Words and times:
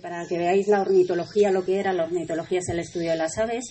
Para 0.00 0.26
que 0.26 0.38
veáis 0.38 0.68
la 0.68 0.80
ornitología, 0.80 1.50
lo 1.50 1.64
que 1.64 1.78
era, 1.78 1.92
la 1.92 2.04
ornitología 2.04 2.58
es 2.58 2.68
el 2.68 2.80
estudio 2.80 3.10
de 3.10 3.16
las 3.16 3.38
aves. 3.38 3.64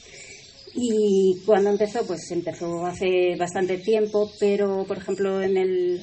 Y 0.73 1.37
cuando 1.45 1.71
empezó, 1.71 2.05
pues 2.05 2.29
empezó 2.31 2.85
hace 2.85 3.35
bastante 3.37 3.77
tiempo, 3.77 4.31
pero 4.39 4.85
por 4.87 4.97
ejemplo 4.97 5.41
en 5.41 5.57
el, 5.57 6.01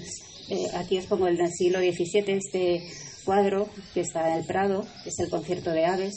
eh, 0.50 0.66
aquí 0.74 0.98
os 0.98 1.06
pongo 1.06 1.28
el 1.28 1.36
del 1.36 1.52
siglo 1.52 1.78
XVII, 1.78 2.36
este 2.36 2.82
cuadro 3.24 3.68
que 3.92 4.00
está 4.00 4.30
en 4.30 4.38
el 4.40 4.46
Prado, 4.46 4.86
que 5.02 5.10
es 5.10 5.18
el 5.20 5.30
concierto 5.30 5.70
de 5.70 5.84
aves. 5.84 6.14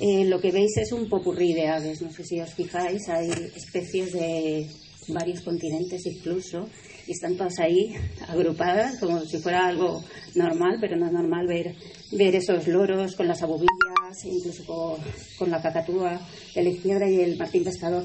Eh, 0.00 0.24
lo 0.24 0.40
que 0.40 0.50
veis 0.50 0.76
es 0.76 0.90
un 0.90 1.08
popurrí 1.08 1.52
de 1.52 1.68
aves, 1.68 2.02
no 2.02 2.10
sé 2.10 2.24
si 2.24 2.40
os 2.40 2.52
fijáis, 2.52 3.08
hay 3.08 3.30
especies 3.54 4.12
de 4.12 4.68
varios 5.08 5.42
continentes 5.42 6.04
incluso, 6.06 6.68
y 7.06 7.12
están 7.12 7.36
todas 7.36 7.58
ahí 7.58 7.94
agrupadas 8.28 8.98
como 8.98 9.20
si 9.24 9.38
fuera 9.38 9.66
algo 9.66 10.02
normal, 10.34 10.78
pero 10.80 10.96
no 10.96 11.06
es 11.06 11.12
normal 11.12 11.46
ver, 11.46 11.74
ver 12.12 12.34
esos 12.34 12.66
loros 12.66 13.14
con 13.14 13.28
las 13.28 13.42
abubillas, 13.42 14.24
incluso 14.24 14.64
con, 14.64 14.96
con 15.38 15.50
la 15.50 15.60
cacatúa 15.60 16.20
de 16.54 16.62
la 16.62 16.70
izquierda 16.70 17.08
y 17.08 17.20
el 17.20 17.36
martín 17.36 17.64
pescador. 17.64 18.04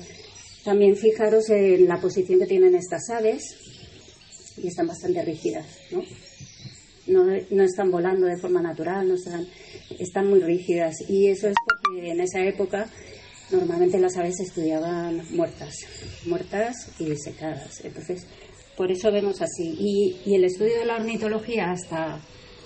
También 0.64 0.96
fijaros 0.96 1.50
en 1.50 1.88
la 1.88 2.00
posición 2.00 2.40
que 2.40 2.46
tienen 2.46 2.76
estas 2.76 3.10
aves 3.10 3.44
y 4.58 4.68
están 4.68 4.88
bastante 4.88 5.24
rígidas, 5.24 5.66
¿no? 5.92 6.04
No, 7.08 7.26
no 7.50 7.64
están 7.64 7.90
volando 7.90 8.28
de 8.28 8.38
forma 8.38 8.62
natural, 8.62 9.08
no 9.08 9.16
están, 9.16 9.48
están 9.98 10.30
muy 10.30 10.42
rígidas 10.42 10.96
y 11.08 11.28
eso 11.28 11.48
es 11.48 11.56
porque 11.66 12.12
en 12.12 12.20
esa 12.20 12.40
época 12.42 12.88
normalmente 13.52 14.00
las 14.00 14.16
aves 14.18 14.40
estudiaban 14.40 15.24
muertas, 15.32 15.74
muertas 16.26 16.76
y 17.00 17.16
secadas. 17.16 17.84
Entonces, 17.84 18.28
por 18.80 18.90
eso 18.94 19.12
vemos 19.12 19.42
así. 19.42 19.76
Y, 19.78 20.34
el 20.34 20.46
estudio 20.46 20.80
de 20.80 20.86
la 20.86 20.96
ornitología 20.96 21.70
hasta, 21.70 22.18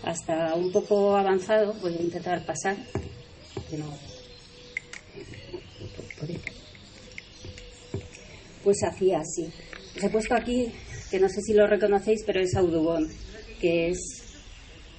hasta 0.03 0.53
un 0.53 0.71
poco 0.71 1.17
avanzado, 1.17 1.73
voy 1.81 1.95
a 1.95 2.01
intentar 2.03 2.45
pasar, 2.45 2.77
pues 8.63 8.77
hacía 8.83 9.21
así. 9.21 9.51
Os 9.97 10.03
he 10.03 10.09
puesto 10.09 10.35
aquí, 10.35 10.71
que 11.09 11.19
no 11.19 11.27
sé 11.29 11.41
si 11.41 11.53
lo 11.53 11.65
reconocéis, 11.65 12.21
pero 12.27 12.41
es 12.41 12.55
Audubon, 12.55 13.09
que 13.59 13.89
es 13.89 13.97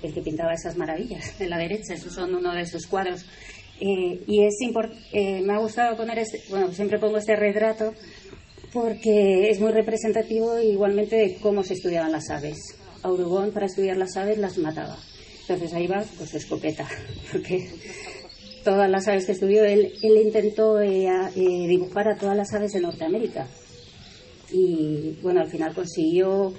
el 0.02 0.12
que 0.12 0.20
pintaba 0.20 0.54
esas 0.54 0.76
maravillas 0.76 1.38
de 1.38 1.48
la 1.48 1.58
derecha. 1.58 1.94
Esos 1.94 2.12
son 2.12 2.34
uno 2.34 2.52
de 2.52 2.66
sus 2.66 2.88
cuadros. 2.88 3.24
Eh, 3.80 4.24
y 4.26 4.44
es 4.44 4.54
eh, 5.12 5.42
me 5.42 5.52
ha 5.52 5.58
gustado 5.58 5.96
poner 5.96 6.18
este, 6.18 6.42
bueno, 6.48 6.72
siempre 6.72 6.98
pongo 6.98 7.18
este 7.18 7.36
retrato 7.36 7.92
porque 8.75 9.50
es 9.50 9.61
muy 9.61 9.70
representativo 9.70 10.58
igualmente 10.58 11.14
de 11.14 11.36
cómo 11.36 11.62
se 11.62 11.75
estudiaban 11.75 12.11
las 12.11 12.28
aves. 12.28 12.58
Audubon 13.03 13.53
para 13.53 13.67
estudiar 13.67 13.97
las 13.97 14.17
aves 14.17 14.36
las 14.36 14.58
mataba. 14.58 14.98
Entonces 15.42 15.72
ahí 15.72 15.86
va 15.86 16.05
pues 16.19 16.34
escopeta, 16.34 16.86
porque 17.33 17.70
todas 18.64 18.91
las 18.91 19.06
aves 19.06 19.27
que 19.27 19.33
estudió, 19.33 19.64
él, 19.64 19.92
él 20.02 20.17
intentó 20.25 20.80
eh, 20.80 21.06
eh, 21.06 21.69
dibujar 21.69 22.08
a 22.08 22.17
todas 22.17 22.36
las 22.36 22.52
aves 22.52 22.72
de 22.72 22.80
Norteamérica. 22.80 23.47
Y 24.50 25.19
bueno, 25.22 25.41
al 25.41 25.50
final 25.50 25.72
consiguió, 25.72 26.52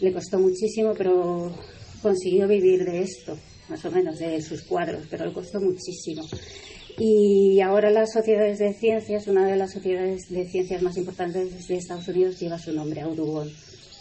le 0.00 0.12
costó 0.12 0.38
muchísimo, 0.38 0.94
pero 0.96 1.52
consiguió 2.00 2.48
vivir 2.48 2.84
de 2.84 3.02
esto, 3.02 3.36
más 3.68 3.84
o 3.84 3.90
menos, 3.90 4.18
de 4.18 4.40
sus 4.40 4.62
cuadros, 4.62 5.06
pero 5.10 5.26
le 5.26 5.32
costó 5.34 5.60
muchísimo. 5.60 6.22
Y 6.98 7.60
ahora 7.60 7.90
las 7.90 8.12
sociedades 8.12 8.58
de 8.58 8.74
ciencias, 8.74 9.28
una 9.28 9.46
de 9.46 9.56
las 9.56 9.72
sociedades 9.72 10.28
de 10.30 10.48
ciencias 10.48 10.82
más 10.82 10.96
importantes 10.96 11.68
de 11.68 11.76
Estados 11.76 12.08
Unidos 12.08 12.40
lleva 12.40 12.58
su 12.58 12.72
nombre, 12.72 13.02
Audubon. 13.02 13.48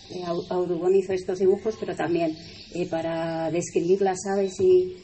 Eh, 0.09 0.23
Audubon 0.50 0.95
hizo 0.95 1.14
estos 1.14 1.39
dibujos, 1.39 1.76
pero 1.80 1.95
también 1.95 2.36
eh, 2.73 2.88
para 2.88 3.52
describir 3.52 4.02
las 4.02 4.17
aves 4.34 4.59
y, 4.59 4.95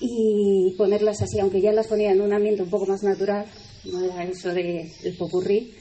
y 0.00 0.74
ponerlas 0.76 1.22
así, 1.22 1.38
aunque 1.38 1.60
ya 1.60 1.72
las 1.72 1.86
ponía 1.86 2.10
en 2.10 2.20
un 2.20 2.32
ambiente 2.32 2.62
un 2.62 2.70
poco 2.70 2.86
más 2.86 3.02
natural, 3.04 3.46
no 3.84 4.02
era 4.02 4.24
eso 4.24 4.48
del 4.52 4.90
de 5.02 5.12
popurrí, 5.16 5.72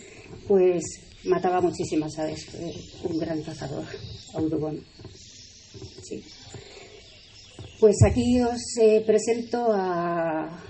pues 0.48 0.84
mataba 1.24 1.62
muchísimas 1.62 2.18
aves. 2.20 2.48
un 3.04 3.18
gran 3.18 3.42
cazador, 3.42 3.86
Audubon. 4.36 4.84
Pues 7.80 7.96
aquí 8.06 8.40
os 8.42 8.62
eh, 8.82 9.04
presento 9.06 9.68
a 9.72 10.64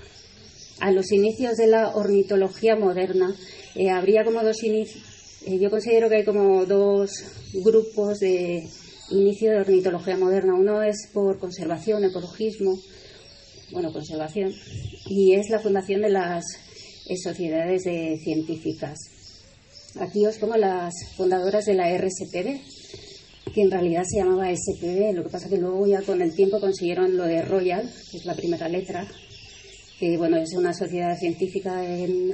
a 0.79 0.91
los 0.91 1.11
inicios 1.11 1.57
de 1.57 1.67
la 1.67 1.95
ornitología 1.95 2.75
moderna, 2.75 3.35
eh, 3.75 3.89
habría 3.89 4.23
como 4.23 4.43
dos 4.43 4.63
inicios, 4.63 5.03
eh, 5.45 5.59
yo 5.59 5.69
considero 5.69 6.09
que 6.09 6.17
hay 6.17 6.25
como 6.25 6.65
dos 6.65 7.11
grupos 7.53 8.19
de 8.19 8.63
inicio 9.11 9.51
de 9.51 9.59
ornitología 9.59 10.17
moderna. 10.17 10.53
Uno 10.53 10.81
es 10.81 11.09
por 11.13 11.37
conservación, 11.37 12.03
ecologismo, 12.05 12.77
bueno, 13.71 13.91
conservación, 13.91 14.53
y 15.07 15.33
es 15.33 15.49
la 15.49 15.59
fundación 15.59 16.01
de 16.01 16.09
las 16.09 16.43
eh, 17.07 17.17
sociedades 17.17 17.83
de 17.83 18.19
científicas. 18.23 18.97
Aquí 19.99 20.25
os 20.25 20.37
pongo 20.37 20.57
las 20.57 20.93
fundadoras 21.15 21.65
de 21.65 21.75
la 21.75 21.95
RSPB, 21.97 22.59
que 23.53 23.61
en 23.61 23.71
realidad 23.71 24.03
se 24.09 24.19
llamaba 24.19 24.49
SPB, 24.49 25.13
lo 25.13 25.23
que 25.23 25.29
pasa 25.29 25.49
que 25.49 25.57
luego 25.57 25.85
ya 25.85 26.01
con 26.01 26.21
el 26.21 26.33
tiempo 26.33 26.59
consiguieron 26.59 27.17
lo 27.17 27.25
de 27.25 27.43
Royal, 27.43 27.91
que 28.09 28.17
es 28.17 28.25
la 28.25 28.35
primera 28.35 28.67
letra, 28.69 29.07
que 30.03 30.17
bueno, 30.17 30.35
es 30.35 30.51
una 30.53 30.73
sociedad 30.73 31.17
científica 31.17 31.81
en, 31.81 32.33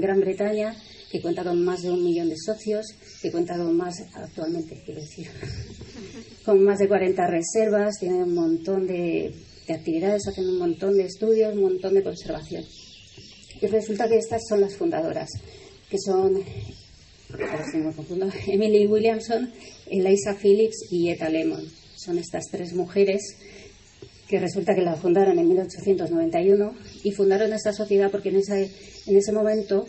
Gran 0.00 0.18
Bretaña 0.18 0.74
que 1.08 1.20
cuenta 1.20 1.44
con 1.44 1.64
más 1.64 1.82
de 1.82 1.90
un 1.92 2.02
millón 2.02 2.28
de 2.28 2.36
socios, 2.36 2.84
que 3.22 3.30
cuenta 3.30 3.56
con 3.56 3.76
más, 3.76 3.94
actualmente 4.14 4.82
quiero 4.84 5.00
decir, 5.00 5.28
con 6.44 6.64
más 6.64 6.78
de 6.80 6.88
40 6.88 7.26
reservas, 7.28 7.94
tiene 8.00 8.24
un 8.24 8.34
montón 8.34 8.88
de, 8.88 9.32
de 9.68 9.74
actividades, 9.74 10.26
hacen 10.26 10.48
un 10.48 10.58
montón 10.58 10.96
de 10.96 11.04
estudios, 11.04 11.54
un 11.54 11.62
montón 11.62 11.94
de 11.94 12.02
conservación. 12.02 12.64
Y 13.60 13.66
resulta 13.68 14.08
que 14.08 14.18
estas 14.18 14.42
son 14.48 14.60
las 14.60 14.74
fundadoras, 14.76 15.28
que 15.88 15.98
son, 16.04 16.42
Emily 18.48 18.86
Williamson, 18.88 19.52
Eliza 19.86 20.34
Phillips 20.34 20.88
y 20.90 21.10
Eta 21.10 21.28
Lemon. 21.28 21.70
Son 21.96 22.18
estas 22.18 22.46
tres 22.50 22.72
mujeres 22.72 23.22
que 24.30 24.38
resulta 24.38 24.76
que 24.76 24.82
la 24.82 24.94
fundaron 24.94 25.36
en 25.40 25.48
1891 25.48 26.72
y 27.02 27.10
fundaron 27.10 27.52
esta 27.52 27.72
sociedad 27.72 28.12
porque 28.12 28.28
en, 28.28 28.36
en 28.36 29.16
ese 29.16 29.32
momento 29.32 29.86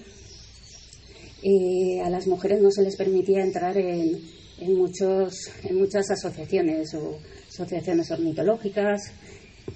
eh, 1.43 2.01
a 2.01 2.09
las 2.09 2.25
mujeres 2.25 2.59
no 2.59 2.71
se 2.71 2.81
les 2.81 2.95
permitía 2.95 3.43
entrar 3.43 3.77
en, 3.77 4.19
en, 4.59 4.75
muchos, 4.75 5.51
en 5.63 5.75
muchas 5.75 6.09
asociaciones 6.09 6.91
o 6.95 7.19
asociaciones 7.47 8.09
ornitológicas. 8.09 9.13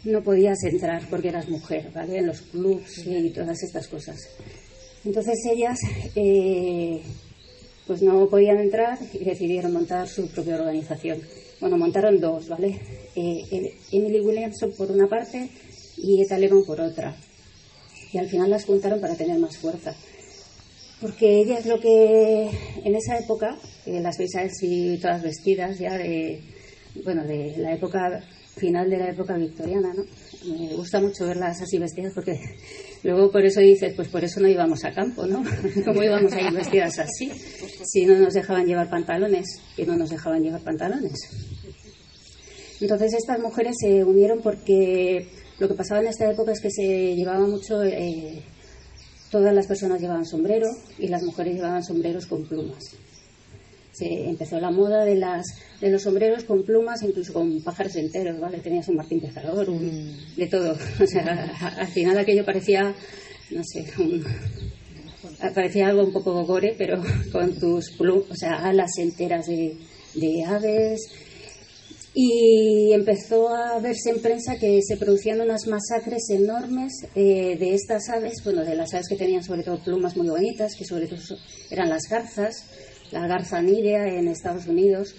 No 0.03 0.23
podías 0.23 0.57
entrar 0.63 1.07
porque 1.11 1.29
eras 1.29 1.47
mujer, 1.47 1.91
¿vale? 1.93 2.17
En 2.17 2.25
los 2.25 2.41
clubs 2.41 3.05
y 3.05 3.29
todas 3.29 3.61
estas 3.61 3.87
cosas. 3.87 4.17
Entonces 5.05 5.35
ellas 5.53 5.77
eh, 6.15 7.03
pues 7.85 8.01
no 8.01 8.27
podían 8.29 8.57
entrar 8.57 8.97
y 9.13 9.23
decidieron 9.23 9.73
montar 9.73 10.07
su 10.07 10.27
propia 10.29 10.55
organización. 10.55 11.21
Bueno, 11.59 11.77
montaron 11.77 12.19
dos, 12.19 12.49
¿vale? 12.49 12.79
Eh, 13.15 13.77
Emily 13.91 14.19
Williamson 14.19 14.73
por 14.77 14.91
una 14.91 15.07
parte 15.07 15.49
y 15.97 16.21
Eta 16.21 16.37
Lemon 16.37 16.65
por 16.65 16.81
otra. 16.81 17.15
Y 18.11 18.17
al 18.17 18.27
final 18.27 18.49
las 18.49 18.65
juntaron 18.65 18.99
para 18.99 19.15
tener 19.15 19.39
más 19.39 19.57
fuerza. 19.57 19.95
Porque 21.01 21.41
ellas 21.41 21.65
lo 21.65 21.79
que 21.79 22.49
en 22.83 22.95
esa 22.95 23.17
época, 23.19 23.57
eh, 23.85 23.99
las 23.99 24.17
veis 24.17 24.35
así 24.35 24.97
todas 25.01 25.21
vestidas 25.21 25.77
ya 25.79 25.97
de, 25.97 26.41
bueno, 27.03 27.23
de 27.23 27.55
la 27.57 27.73
época 27.73 28.23
final 28.55 28.89
de 28.89 28.97
la 28.97 29.09
época 29.09 29.35
victoriana, 29.35 29.93
¿no? 29.93 30.05
Me 30.47 30.75
gusta 30.75 30.99
mucho 30.99 31.25
verlas 31.25 31.61
así 31.61 31.77
vestidas 31.77 32.13
porque 32.13 32.39
luego 33.03 33.31
por 33.31 33.43
eso 33.43 33.59
dices, 33.59 33.93
pues 33.95 34.07
por 34.07 34.23
eso 34.23 34.39
no 34.39 34.47
íbamos 34.47 34.83
a 34.85 34.93
campo, 34.93 35.25
¿no? 35.25 35.43
¿Cómo 35.85 36.03
íbamos 36.03 36.31
a 36.33 36.41
ir 36.41 36.53
vestidas 36.53 36.99
así? 36.99 37.31
Si 37.83 38.05
no 38.05 38.17
nos 38.19 38.33
dejaban 38.33 38.65
llevar 38.65 38.89
pantalones, 38.89 39.59
que 39.75 39.85
no 39.85 39.95
nos 39.95 40.09
dejaban 40.09 40.43
llevar 40.43 40.61
pantalones. 40.61 41.19
Entonces 42.81 43.13
estas 43.13 43.39
mujeres 43.39 43.75
se 43.79 44.03
unieron 44.03 44.41
porque 44.41 45.27
lo 45.59 45.67
que 45.67 45.73
pasaba 45.73 46.01
en 46.01 46.07
esta 46.07 46.29
época 46.29 46.51
es 46.51 46.61
que 46.61 46.69
se 46.69 47.15
llevaba 47.15 47.47
mucho, 47.47 47.81
eh, 47.83 48.43
todas 49.31 49.53
las 49.53 49.67
personas 49.67 50.01
llevaban 50.01 50.25
sombrero 50.25 50.67
y 50.97 51.07
las 51.07 51.23
mujeres 51.23 51.55
llevaban 51.55 51.83
sombreros 51.83 52.25
con 52.25 52.45
plumas 52.45 52.83
se 53.95 54.27
empezó 54.27 54.59
la 54.59 54.71
moda 54.71 55.05
de, 55.05 55.15
las, 55.15 55.45
de 55.79 55.89
los 55.89 56.01
sombreros 56.01 56.43
con 56.43 56.63
plumas, 56.63 57.01
incluso 57.03 57.33
con 57.33 57.61
pájaros 57.63 57.95
enteros, 57.95 58.39
¿vale? 58.39 58.59
Tenías 58.59 58.87
un 58.89 58.97
martín 58.97 59.21
pescador, 59.21 59.69
mm. 59.69 60.35
de 60.35 60.47
todo. 60.47 60.75
O 61.01 61.07
sea, 61.07 61.75
al 61.77 61.87
final 61.87 62.17
aquello 62.17 62.43
parecía, 62.43 62.93
no 63.51 63.63
sé, 63.63 63.85
parecía 65.53 65.87
algo 65.87 66.03
un 66.03 66.13
poco 66.13 66.43
gore, 66.45 66.75
pero 66.77 67.01
con 67.31 67.53
tus 67.59 67.91
plumas, 67.91 68.31
o 68.31 68.35
sea, 68.35 68.55
alas 68.65 68.91
enteras 68.97 69.45
de, 69.47 69.77
de 70.15 70.43
aves. 70.43 70.99
Y 72.17 72.93
empezó 72.93 73.49
a 73.49 73.77
verse 73.79 74.09
en 74.09 74.21
prensa 74.21 74.55
que 74.57 74.79
se 74.81 74.95
producían 74.95 75.41
unas 75.41 75.67
masacres 75.67 76.29
enormes 76.29 76.93
eh, 77.13 77.57
de 77.59 77.73
estas 77.73 78.07
aves, 78.07 78.35
bueno, 78.43 78.63
de 78.63 78.73
las 78.73 78.93
aves 78.93 79.09
que 79.09 79.17
tenían 79.17 79.43
sobre 79.43 79.63
todo 79.63 79.83
plumas 79.83 80.15
muy 80.15 80.29
bonitas, 80.29 80.75
que 80.77 80.85
sobre 80.85 81.07
todo 81.07 81.19
eran 81.69 81.89
las 81.89 82.03
garzas, 82.09 82.55
la 83.11 83.27
garza 83.27 83.61
nidea 83.61 84.07
en 84.07 84.27
Estados 84.27 84.67
Unidos. 84.67 85.15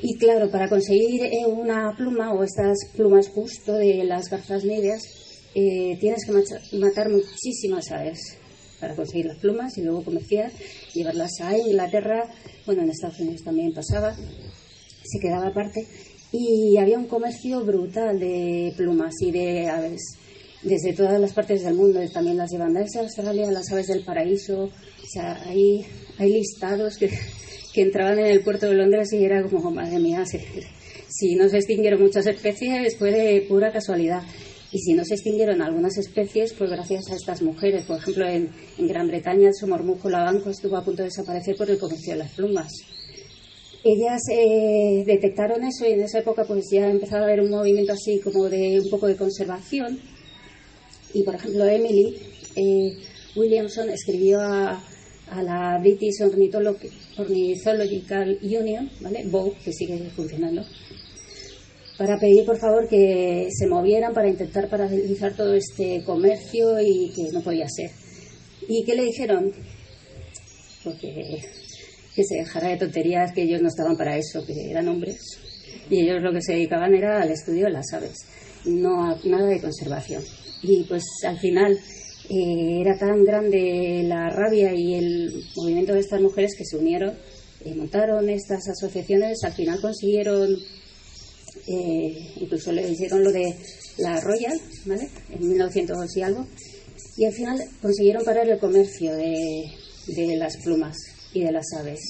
Y 0.00 0.16
claro, 0.16 0.50
para 0.50 0.68
conseguir 0.68 1.22
eh, 1.24 1.46
una 1.46 1.94
pluma 1.96 2.32
o 2.32 2.42
estas 2.42 2.78
plumas 2.96 3.28
justo 3.28 3.74
de 3.74 4.04
las 4.04 4.30
garzas 4.30 4.64
nídeas, 4.64 5.02
eh, 5.54 5.98
tienes 6.00 6.24
que 6.24 6.78
matar 6.78 7.10
muchísimas 7.10 7.90
aves 7.92 8.38
para 8.80 8.96
conseguir 8.96 9.26
las 9.26 9.38
plumas 9.38 9.76
y 9.78 9.82
luego 9.82 10.04
comerciar, 10.04 10.50
llevarlas 10.92 11.30
a 11.40 11.56
Inglaterra, 11.56 12.28
bueno, 12.66 12.82
en 12.82 12.90
Estados 12.90 13.20
Unidos 13.20 13.44
también 13.44 13.72
pasaba, 13.72 14.14
se 14.14 15.20
quedaba 15.20 15.48
aparte, 15.48 15.86
y 16.32 16.76
había 16.78 16.98
un 16.98 17.06
comercio 17.06 17.64
brutal 17.64 18.18
de 18.18 18.72
plumas 18.76 19.14
y 19.20 19.30
de 19.30 19.68
aves 19.68 20.00
desde 20.62 20.92
todas 20.92 21.20
las 21.20 21.32
partes 21.32 21.62
del 21.62 21.74
mundo, 21.74 22.00
también 22.12 22.36
las 22.36 22.50
llevan 22.50 22.74
desde 22.74 23.00
Australia, 23.00 23.50
las 23.50 23.70
aves 23.72 23.88
del 23.88 24.04
paraíso, 24.04 24.64
o 24.64 25.06
sea, 25.06 25.42
hay, 25.44 25.84
listados 26.20 26.96
que, 26.96 27.10
entraban 27.74 28.18
en 28.18 28.26
el 28.26 28.42
puerto 28.42 28.66
de 28.66 28.74
Londres 28.74 29.12
y 29.12 29.24
era 29.24 29.42
como, 29.42 29.70
madre 29.70 29.98
mía, 29.98 30.24
si, 30.26 30.38
si 31.08 31.34
no 31.34 31.48
se 31.48 31.56
extinguieron 31.56 32.00
muchas 32.00 32.26
especies 32.26 32.96
fue 32.96 33.10
de 33.10 33.42
pura 33.42 33.72
casualidad. 33.72 34.22
Y 34.72 34.78
si 34.78 34.94
no 34.94 35.04
se 35.04 35.14
extinguieron 35.14 35.60
algunas 35.60 35.98
especies, 35.98 36.54
fue 36.54 36.66
gracias 36.66 37.10
a 37.10 37.14
estas 37.14 37.42
mujeres. 37.42 37.84
Por 37.84 37.98
ejemplo, 37.98 38.26
en, 38.26 38.50
Gran 38.78 39.06
Bretaña 39.06 39.48
el 39.48 39.54
somormujo 39.54 40.08
lavanco 40.08 40.48
estuvo 40.48 40.78
a 40.78 40.84
punto 40.84 41.02
de 41.02 41.08
desaparecer 41.08 41.56
por 41.56 41.70
el 41.70 41.78
comercio 41.78 42.14
de 42.14 42.20
las 42.20 42.32
plumas. 42.32 42.72
Ellas 43.84 44.22
eh, 44.32 45.04
detectaron 45.04 45.62
eso 45.64 45.86
y 45.86 45.92
en 45.92 46.02
esa 46.02 46.20
época 46.20 46.44
pues 46.44 46.64
ya 46.72 46.88
empezaba 46.88 47.22
a 47.22 47.24
haber 47.24 47.40
un 47.40 47.50
movimiento 47.50 47.92
así 47.92 48.18
como 48.20 48.48
de 48.48 48.80
un 48.80 48.88
poco 48.88 49.08
de 49.08 49.16
conservación. 49.16 49.98
Y 51.14 51.22
por 51.22 51.34
ejemplo, 51.34 51.66
Emily 51.66 52.16
eh, 52.56 52.96
Williamson 53.36 53.90
escribió 53.90 54.40
a, 54.40 54.82
la 55.42 55.78
British 55.80 56.22
Ornithological 56.22 58.38
Union, 58.42 58.90
¿vale? 59.00 59.26
que 59.64 59.72
sigue 59.72 60.10
funcionando, 60.10 60.62
para 61.96 62.18
pedir 62.18 62.44
por 62.44 62.58
favor 62.58 62.86
que 62.86 63.48
se 63.50 63.66
movieran 63.66 64.12
para 64.12 64.28
intentar 64.28 64.68
paralizar 64.68 65.34
todo 65.34 65.54
este 65.54 66.02
comercio 66.04 66.78
y 66.80 67.10
que 67.14 67.32
no 67.32 67.40
podía 67.40 67.66
ser. 67.68 67.92
¿Y 68.68 68.84
qué 68.84 68.94
le 68.94 69.04
dijeron? 69.04 69.50
Porque 70.84 71.40
que 72.14 72.24
se 72.24 72.36
dejara 72.36 72.68
de 72.68 72.76
tonterías, 72.76 73.32
que 73.32 73.42
ellos 73.42 73.62
no 73.62 73.68
estaban 73.68 73.96
para 73.96 74.16
eso, 74.16 74.44
que 74.44 74.70
eran 74.70 74.88
hombres. 74.88 75.18
Y 75.88 76.02
ellos 76.02 76.22
lo 76.22 76.32
que 76.32 76.42
se 76.42 76.52
dedicaban 76.52 76.94
era 76.94 77.22
al 77.22 77.30
estudio 77.30 77.66
de 77.66 77.72
las 77.72 77.92
aves, 77.92 78.18
no 78.64 79.04
a 79.04 79.18
nada 79.24 79.46
de 79.46 79.60
conservación. 79.60 80.22
Y 80.62 80.84
pues 80.84 81.04
al 81.26 81.38
final 81.38 81.78
eh, 82.28 82.80
era 82.80 82.96
tan 82.98 83.24
grande 83.24 84.04
la 84.04 84.30
rabia 84.30 84.72
y 84.74 84.94
el 84.94 85.44
movimiento 85.56 85.94
de 85.94 86.00
estas 86.00 86.20
mujeres 86.20 86.54
que 86.56 86.64
se 86.64 86.76
unieron, 86.76 87.14
y 87.64 87.74
montaron 87.74 88.28
estas 88.28 88.68
asociaciones, 88.68 89.38
al 89.44 89.52
final 89.52 89.80
consiguieron 89.80 90.56
eh, 91.66 92.32
incluso 92.40 92.72
le 92.72 92.90
hicieron 92.90 93.22
lo 93.22 93.30
de 93.30 93.54
la 93.98 94.20
Royal, 94.20 94.58
¿vale? 94.86 95.08
En 95.30 95.48
1900 95.48 96.16
y 96.16 96.22
algo. 96.22 96.46
Y 97.16 97.24
al 97.24 97.32
final 97.32 97.60
consiguieron 97.80 98.24
parar 98.24 98.48
el 98.48 98.58
comercio 98.58 99.14
de, 99.14 99.70
de 100.08 100.36
las 100.36 100.56
plumas 100.58 100.96
y 101.32 101.42
de 101.42 101.52
las 101.52 101.66
aves. 101.78 102.00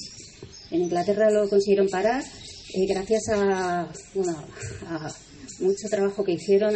En 0.71 0.81
Inglaterra 0.81 1.29
lo 1.29 1.49
consiguieron 1.49 1.87
parar 1.89 2.23
eh, 2.23 2.85
gracias 2.87 3.29
a, 3.29 3.81
a 3.81 5.15
mucho 5.59 5.87
trabajo 5.89 6.23
que 6.23 6.33
hicieron 6.33 6.75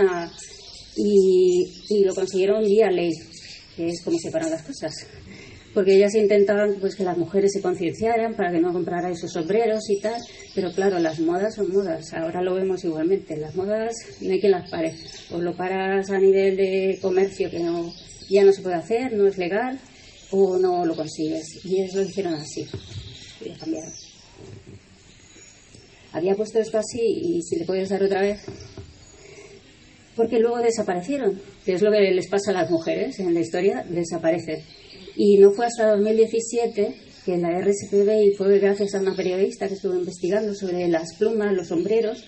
y, 0.98 1.64
y, 1.90 2.04
lo 2.04 2.14
consiguieron 2.14 2.64
vía 2.64 2.90
ley, 2.90 3.12
que 3.76 3.88
es 3.88 4.02
como 4.04 4.18
se 4.18 4.32
paran 4.32 4.52
las 4.52 4.64
cosas 4.64 4.94
porque 5.78 5.96
ellas 5.96 6.16
intentaban 6.16 6.78
pues 6.80 6.96
que 6.96 7.04
las 7.04 7.16
mujeres 7.16 7.52
se 7.54 7.62
concienciaran 7.62 8.34
para 8.34 8.52
que 8.52 8.60
no 8.60 8.74
compraran 8.74 9.12
esos 9.12 9.32
sombreros 9.32 9.88
y 9.92 10.00
tal, 10.00 10.20
pero 10.56 10.72
claro, 10.72 10.98
las 10.98 11.20
modas 11.20 11.54
son 11.54 11.72
modas, 11.72 12.14
ahora 12.16 12.42
lo 12.42 12.56
vemos 12.56 12.84
igualmente, 12.84 13.38
las 13.38 13.56
modas 13.56 13.94
no 14.20 14.32
hay 14.32 14.40
quien 14.40 14.54
las 14.54 14.72
pare, 14.72 14.96
o 15.30 15.38
lo 15.38 15.56
paras 15.56 16.10
a 16.10 16.18
nivel 16.18 16.58
de 16.58 16.98
comercio 17.00 17.52
que 17.52 17.60
no 17.60 17.94
ya 18.28 18.44
no 18.44 18.52
se 18.52 18.64
puede 18.64 18.74
hacer, 18.74 19.14
no 19.14 19.28
es 19.28 19.38
legal, 19.38 19.80
o 20.32 20.58
no 20.58 20.84
lo 20.84 20.96
consigues, 20.96 21.64
y 21.64 21.80
ellos 21.80 21.94
lo 21.94 22.02
hicieron 22.02 22.34
así, 22.34 22.68
y 23.46 23.52
cambiaron. 23.52 23.94
Había 26.12 26.34
puesto 26.34 26.58
esto 26.58 26.80
así 26.80 27.02
y 27.02 27.44
si 27.44 27.58
le 27.58 27.66
puedes 27.66 27.90
dar 27.90 28.02
otra 28.02 28.22
vez, 28.22 28.42
porque 30.18 30.40
luego 30.40 30.58
desaparecieron, 30.58 31.40
que 31.64 31.74
es 31.74 31.82
lo 31.82 31.92
que 31.92 32.12
les 32.12 32.28
pasa 32.28 32.52
a 32.52 32.56
las 32.56 32.72
mujeres 32.72 33.20
en 33.20 33.34
la 33.34 33.40
historia, 33.40 33.86
desaparecen. 33.88 34.64
Y 35.16 35.38
no 35.38 35.52
fue 35.52 35.68
hasta 35.68 35.92
2017 35.92 36.96
que 37.24 37.38
la 37.38 37.60
RSPB, 37.60 38.24
y 38.24 38.36
fue 38.36 38.58
gracias 38.60 38.96
a 38.96 39.00
una 39.00 39.16
periodista 39.16 39.68
que 39.68 39.76
estuvo 39.76 39.94
investigando 39.94 40.54
sobre 40.56 40.88
las 40.88 41.16
plumas, 41.18 41.54
los 41.54 41.68
sombreros, 41.68 42.26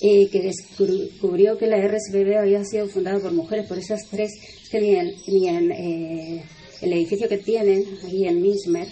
eh, 0.00 0.28
que 0.28 0.42
descubrió 0.42 1.58
que 1.58 1.66
la 1.66 1.76
RSPB 1.78 2.38
había 2.38 2.64
sido 2.64 2.88
fundada 2.88 3.20
por 3.20 3.32
mujeres, 3.32 3.66
por 3.68 3.78
esas 3.78 4.00
tres, 4.10 4.32
que 4.70 4.80
ni 4.80 5.48
en, 5.48 5.72
eh, 5.72 6.44
el 6.80 6.92
edificio 6.92 7.28
que 7.28 7.38
tienen, 7.38 7.84
ahí 8.04 8.24
en 8.26 8.40
Mismer, 8.40 8.88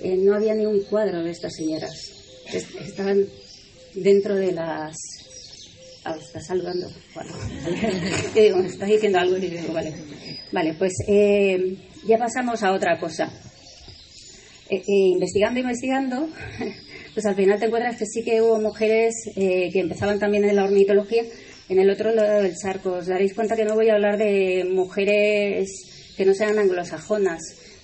eh, 0.00 0.16
no 0.16 0.34
había 0.34 0.54
ni 0.54 0.66
un 0.66 0.80
cuadro 0.80 1.22
de 1.22 1.30
estas 1.30 1.54
señoras. 1.54 1.92
Estaban 2.52 3.24
dentro 3.94 4.34
de 4.34 4.52
las 4.52 4.96
Ah, 6.04 6.16
está 6.18 6.40
saludando. 6.40 6.90
Bueno, 7.14 7.30
me 8.56 8.66
está 8.66 8.86
diciendo 8.86 9.18
algo 9.18 9.36
y 9.36 9.48
digo, 9.48 9.72
vale. 9.72 9.92
Vale, 10.50 10.74
pues 10.74 10.92
eh, 11.06 11.76
ya 12.06 12.18
pasamos 12.18 12.62
a 12.64 12.72
otra 12.72 12.98
cosa. 12.98 13.32
Eh, 14.68 14.78
eh, 14.78 14.82
investigando, 14.86 15.60
investigando, 15.60 16.28
pues 17.14 17.24
al 17.24 17.36
final 17.36 17.60
te 17.60 17.66
encuentras 17.66 17.96
que 17.96 18.06
sí 18.06 18.24
que 18.24 18.42
hubo 18.42 18.60
mujeres 18.60 19.14
que 19.34 19.70
empezaban 19.74 20.18
también 20.18 20.44
en 20.44 20.56
la 20.56 20.64
ornitología 20.64 21.22
en 21.68 21.78
el 21.78 21.88
otro 21.88 22.12
lado 22.12 22.42
del 22.42 22.56
charco. 22.56 22.94
Os 22.94 23.06
daréis 23.06 23.34
cuenta 23.34 23.54
que 23.54 23.64
no 23.64 23.74
voy 23.74 23.88
a 23.88 23.94
hablar 23.94 24.18
de 24.18 24.66
mujeres 24.68 25.70
que 26.16 26.24
no 26.24 26.34
sean 26.34 26.58
anglosajonas. 26.58 27.40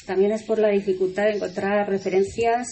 También 0.06 0.32
es 0.32 0.42
por 0.42 0.58
la 0.58 0.70
dificultad 0.70 1.24
de 1.24 1.36
encontrar 1.36 1.88
referencias 1.88 2.66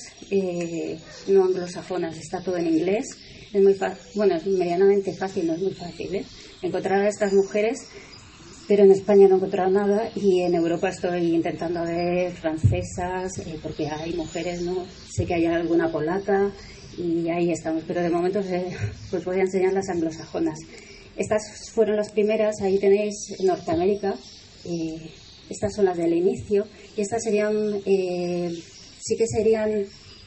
no 1.29 1.45
anglosajonas. 1.45 2.17
Está 2.17 2.43
todo 2.43 2.57
en 2.57 2.67
inglés 2.67 3.07
es 3.57 3.63
muy 3.63 3.75
fácil, 3.75 3.99
bueno, 4.15 4.37
es 4.37 4.47
medianamente 4.47 5.13
fácil, 5.15 5.47
no 5.47 5.55
es 5.55 5.63
muy 5.63 5.73
fácil, 5.73 6.15
¿eh? 6.15 6.25
encontrar 6.63 7.01
a 7.01 7.09
estas 7.09 7.33
mujeres, 7.33 7.89
pero 8.69 8.85
en 8.85 8.91
España 8.91 9.29
no 9.29 9.35
he 9.35 9.37
encontrado 9.39 9.71
nada 9.71 10.11
y 10.15 10.43
en 10.43 10.55
Europa 10.55 10.91
estoy 10.91 11.35
intentando 11.35 11.83
ver 11.85 12.33
francesas, 12.33 13.39
eh, 13.39 13.59
porque 13.63 13.89
hay 13.89 14.13
mujeres, 14.15 14.61
¿no? 14.63 14.85
Sé 15.09 15.25
que 15.25 15.35
hay 15.35 15.47
alguna 15.47 15.91
polaca 15.91 16.53
y 16.99 17.29
ahí 17.29 17.51
estamos, 17.51 17.85
pero 17.87 18.03
de 18.03 18.11
momento 18.11 18.41
pues 19.11 19.25
voy 19.25 19.39
a 19.39 19.43
enseñar 19.43 19.73
las 19.73 19.89
anglosajonas. 19.89 20.59
Estas 21.17 21.71
fueron 21.73 21.97
las 21.97 22.13
primeras, 22.13 22.61
ahí 22.61 22.79
tenéis 22.79 23.15
Norteamérica, 23.43 24.15
eh, 24.65 25.11
estas 25.49 25.75
son 25.75 25.87
las 25.87 25.97
del 25.97 26.13
inicio 26.13 26.67
y 26.95 27.01
estas 27.01 27.23
serían, 27.23 27.55
sí 27.85 29.17
que 29.17 29.27
serían 29.27 29.87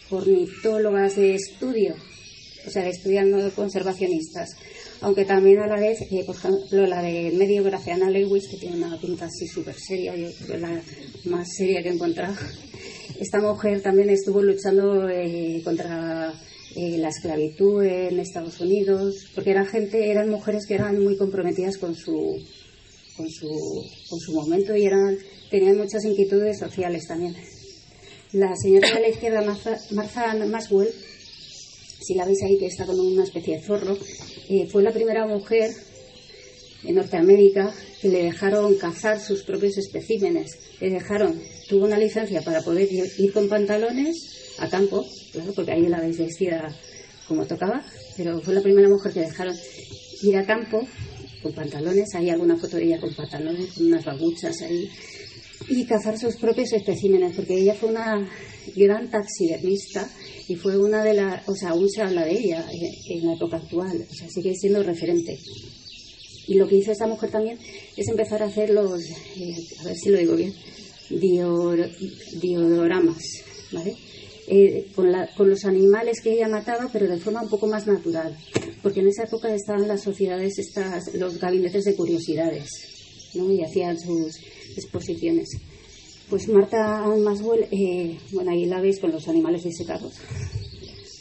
ornitólogas 0.10 1.16
de 1.18 1.36
estudio, 1.36 1.94
o 2.66 2.70
sea, 2.70 2.88
estudiando 2.88 3.52
conservacionistas. 3.52 4.50
Aunque 5.02 5.26
también 5.26 5.60
a 5.60 5.68
la 5.68 5.80
vez, 5.80 6.02
eh, 6.02 6.24
por 6.26 6.36
ejemplo, 6.36 6.86
la 6.86 7.02
de 7.02 7.32
medio 7.32 7.64
Graciana 7.64 8.10
Lewis, 8.10 8.48
que 8.50 8.58
tiene 8.58 8.78
una 8.78 9.00
pinta 9.00 9.26
así 9.26 9.48
súper 9.48 9.76
seria, 9.76 10.16
yo 10.16 10.28
creo 10.46 10.60
la 10.60 10.82
más 11.26 11.48
seria 11.56 11.82
que 11.82 11.90
he 11.90 11.94
encontrado. 11.94 12.36
Esta 13.20 13.40
mujer 13.40 13.82
también 13.82 14.10
estuvo 14.10 14.42
luchando 14.42 15.10
eh, 15.10 15.62
contra 15.64 16.34
eh, 16.76 16.98
la 16.98 17.10
esclavitud 17.10 17.84
en 17.84 18.20
Estados 18.20 18.60
Unidos, 18.60 19.28
porque 19.34 19.52
eran 19.52 19.66
gente, 19.66 20.12
eran 20.12 20.30
mujeres 20.30 20.66
que 20.68 20.76
eran 20.76 21.02
muy 21.04 21.18
comprometidas 21.18 21.78
con 21.78 21.96
su, 21.96 22.38
con 23.18 23.30
su, 23.30 23.50
con 24.10 24.20
su 24.20 24.34
momento 24.34 24.76
y 24.76 24.86
eran, 24.86 25.18
tenían 25.50 25.78
muchas 25.78 26.06
inquietudes 26.06 26.60
sociales 26.60 27.08
también. 27.08 27.36
La 28.34 28.56
señora 28.56 28.94
de 28.94 29.02
la 29.02 29.10
izquierda, 29.10 29.42
Martha, 29.42 29.78
Martha 29.92 30.36
Maswell, 30.46 30.90
si 32.00 32.14
la 32.16 32.26
veis 32.26 32.42
ahí 32.44 32.58
que 32.58 32.68
está 32.68 32.86
con 32.86 33.00
una 33.00 33.24
especie 33.24 33.58
de 33.58 33.64
zorro, 33.64 33.98
eh, 34.50 34.68
fue 34.72 34.84
la 34.84 34.92
primera 34.92 35.26
mujer 35.28 35.70
en 36.84 36.96
Norteamérica 36.96 37.74
que 38.02 38.08
le 38.08 38.24
dejaron 38.24 38.76
cazar 38.76 39.20
sus 39.20 39.44
propios 39.44 39.78
especímenes. 39.78 40.58
Le 40.80 40.90
dejaron, 40.92 41.40
tuvo 41.68 41.86
una 41.86 41.98
licencia 41.98 42.42
para 42.42 42.62
poder 42.62 42.88
ir 42.92 43.34
con 43.34 43.50
pantalones 43.50 44.56
a 44.60 44.70
campo, 44.70 45.06
claro, 45.32 45.54
porque 45.54 45.72
ahí 45.72 45.88
la 45.88 46.00
veis 46.00 46.18
vestida 46.18 46.74
como 47.28 47.46
tocaba, 47.46 47.84
pero 48.18 48.40
fue 48.42 48.54
la 48.54 48.62
primera 48.62 48.90
mujer 48.90 49.14
que 49.14 49.20
dejaron 49.22 49.56
ir 50.22 50.38
a 50.38 50.46
campo 50.46 50.88
con 51.42 51.54
pantalones, 51.54 52.14
hay 52.16 52.30
alguna 52.30 52.58
foto 52.58 52.78
de 52.78 52.86
ella 52.86 53.00
con 53.00 53.14
pantalones, 53.14 53.74
con 53.74 53.88
unas 53.88 54.04
babuchas 54.04 54.62
ahí, 54.62 54.90
y 55.70 55.86
cazar 55.86 56.18
sus 56.18 56.36
propios 56.36 56.74
especímenes, 56.74 57.36
porque 57.36 57.60
ella 57.60 57.76
fue 57.76 57.90
una 57.90 58.28
gran 58.76 59.10
taxidermista 59.10 60.10
y 60.50 60.56
fue 60.56 60.78
una 60.80 61.04
de 61.04 61.14
las, 61.14 61.48
o 61.48 61.54
sea, 61.54 61.70
aún 61.70 61.88
se 61.88 62.02
habla 62.02 62.26
de 62.26 62.32
ella 62.32 62.66
en, 63.08 63.24
la 63.28 63.36
época 63.36 63.58
actual, 63.58 64.04
o 64.10 64.14
sea, 64.14 64.28
sigue 64.30 64.56
siendo 64.56 64.82
referente. 64.82 65.38
Y 66.48 66.56
lo 66.56 66.68
que 66.68 66.78
hizo 66.78 66.92
esta 66.92 67.06
mujer 67.06 67.30
también 67.30 67.60
es 67.96 68.08
empezar 68.08 68.42
a 68.42 68.48
hacer 68.48 68.72
los, 68.72 69.00
eh, 69.38 69.56
a 69.80 69.84
ver 69.84 69.96
si 69.96 70.10
lo 70.10 70.18
digo 70.18 70.36
bien, 70.36 70.52
diodoramas, 72.42 73.24
¿vale? 73.72 73.96
Eh, 74.48 74.88
con, 74.96 75.14
con, 75.38 75.52
los 75.52 75.64
animales 75.66 76.20
que 76.20 76.34
ella 76.34 76.48
mataba, 76.48 76.90
pero 76.92 77.08
de 77.08 77.18
forma 77.18 77.44
un 77.44 77.50
poco 77.50 77.68
más 77.68 77.86
natural, 77.86 78.36
porque 78.82 79.02
en 79.02 79.10
esa 79.10 79.26
época 79.26 79.54
estaban 79.54 79.88
las 79.88 80.02
sociedades, 80.02 80.58
estas, 80.58 81.14
los 81.14 81.38
gabinetes 81.40 81.86
de 81.86 81.96
curiosidades, 81.96 82.72
¿no? 83.36 83.52
y 83.52 83.62
hacían 83.62 84.00
sus 84.00 84.40
exposiciones. 84.76 85.50
Pues 86.30 86.48
Marta 86.48 87.08
Maswell, 87.18 87.68
eh, 87.72 88.20
bueno, 88.34 88.52
ahí 88.52 88.68
la 88.68 88.80
veis 88.80 89.00
con 89.00 89.12
los 89.12 89.28
animales 89.28 89.64
disecados, 89.64 90.14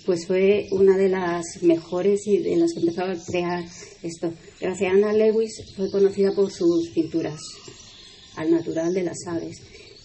pues 0.04 0.26
fue 0.26 0.68
una 0.70 0.98
de 0.98 1.08
las 1.08 1.62
mejores 1.62 2.26
y 2.26 2.36
de 2.36 2.56
las 2.56 2.74
que 2.74 2.80
empezó 2.80 3.04
a 3.04 3.16
crear 3.26 3.64
esto. 4.02 4.30
Gracias 4.60 4.92
a 4.92 4.94
Anna 4.94 5.14
Lewis 5.14 5.72
fue 5.74 5.90
conocida 5.90 6.34
por 6.34 6.50
sus 6.50 6.90
pinturas 6.90 7.40
al 8.36 8.50
natural 8.50 8.92
de 8.92 9.04
las 9.04 9.16
aves. 9.26 9.62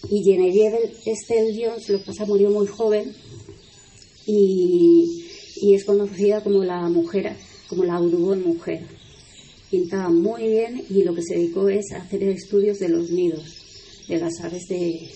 Y 0.08 0.24
Genevieve 0.24 0.94
Estelle 1.04 1.52
Jones, 1.54 1.86
lo 1.90 1.98
que 1.98 2.06
pasa, 2.06 2.24
murió 2.24 2.48
muy 2.48 2.66
joven 2.66 3.14
y, 4.24 5.26
y 5.56 5.74
es 5.74 5.84
conocida 5.84 6.42
como 6.42 6.64
la 6.64 6.88
mujer, 6.88 7.36
como 7.68 7.84
la 7.84 7.96
Audubon 7.96 8.42
mujer. 8.42 8.86
Pintaba 9.70 10.08
muy 10.08 10.48
bien 10.48 10.82
y 10.88 11.02
lo 11.02 11.14
que 11.14 11.22
se 11.22 11.34
dedicó 11.34 11.68
es 11.68 11.92
a 11.92 11.98
hacer 11.98 12.22
estudios 12.22 12.78
de 12.78 12.88
los 12.88 13.10
nidos 13.10 13.63
de 14.08 14.18
las 14.18 14.32
aves 14.42 14.66
de, 14.68 15.10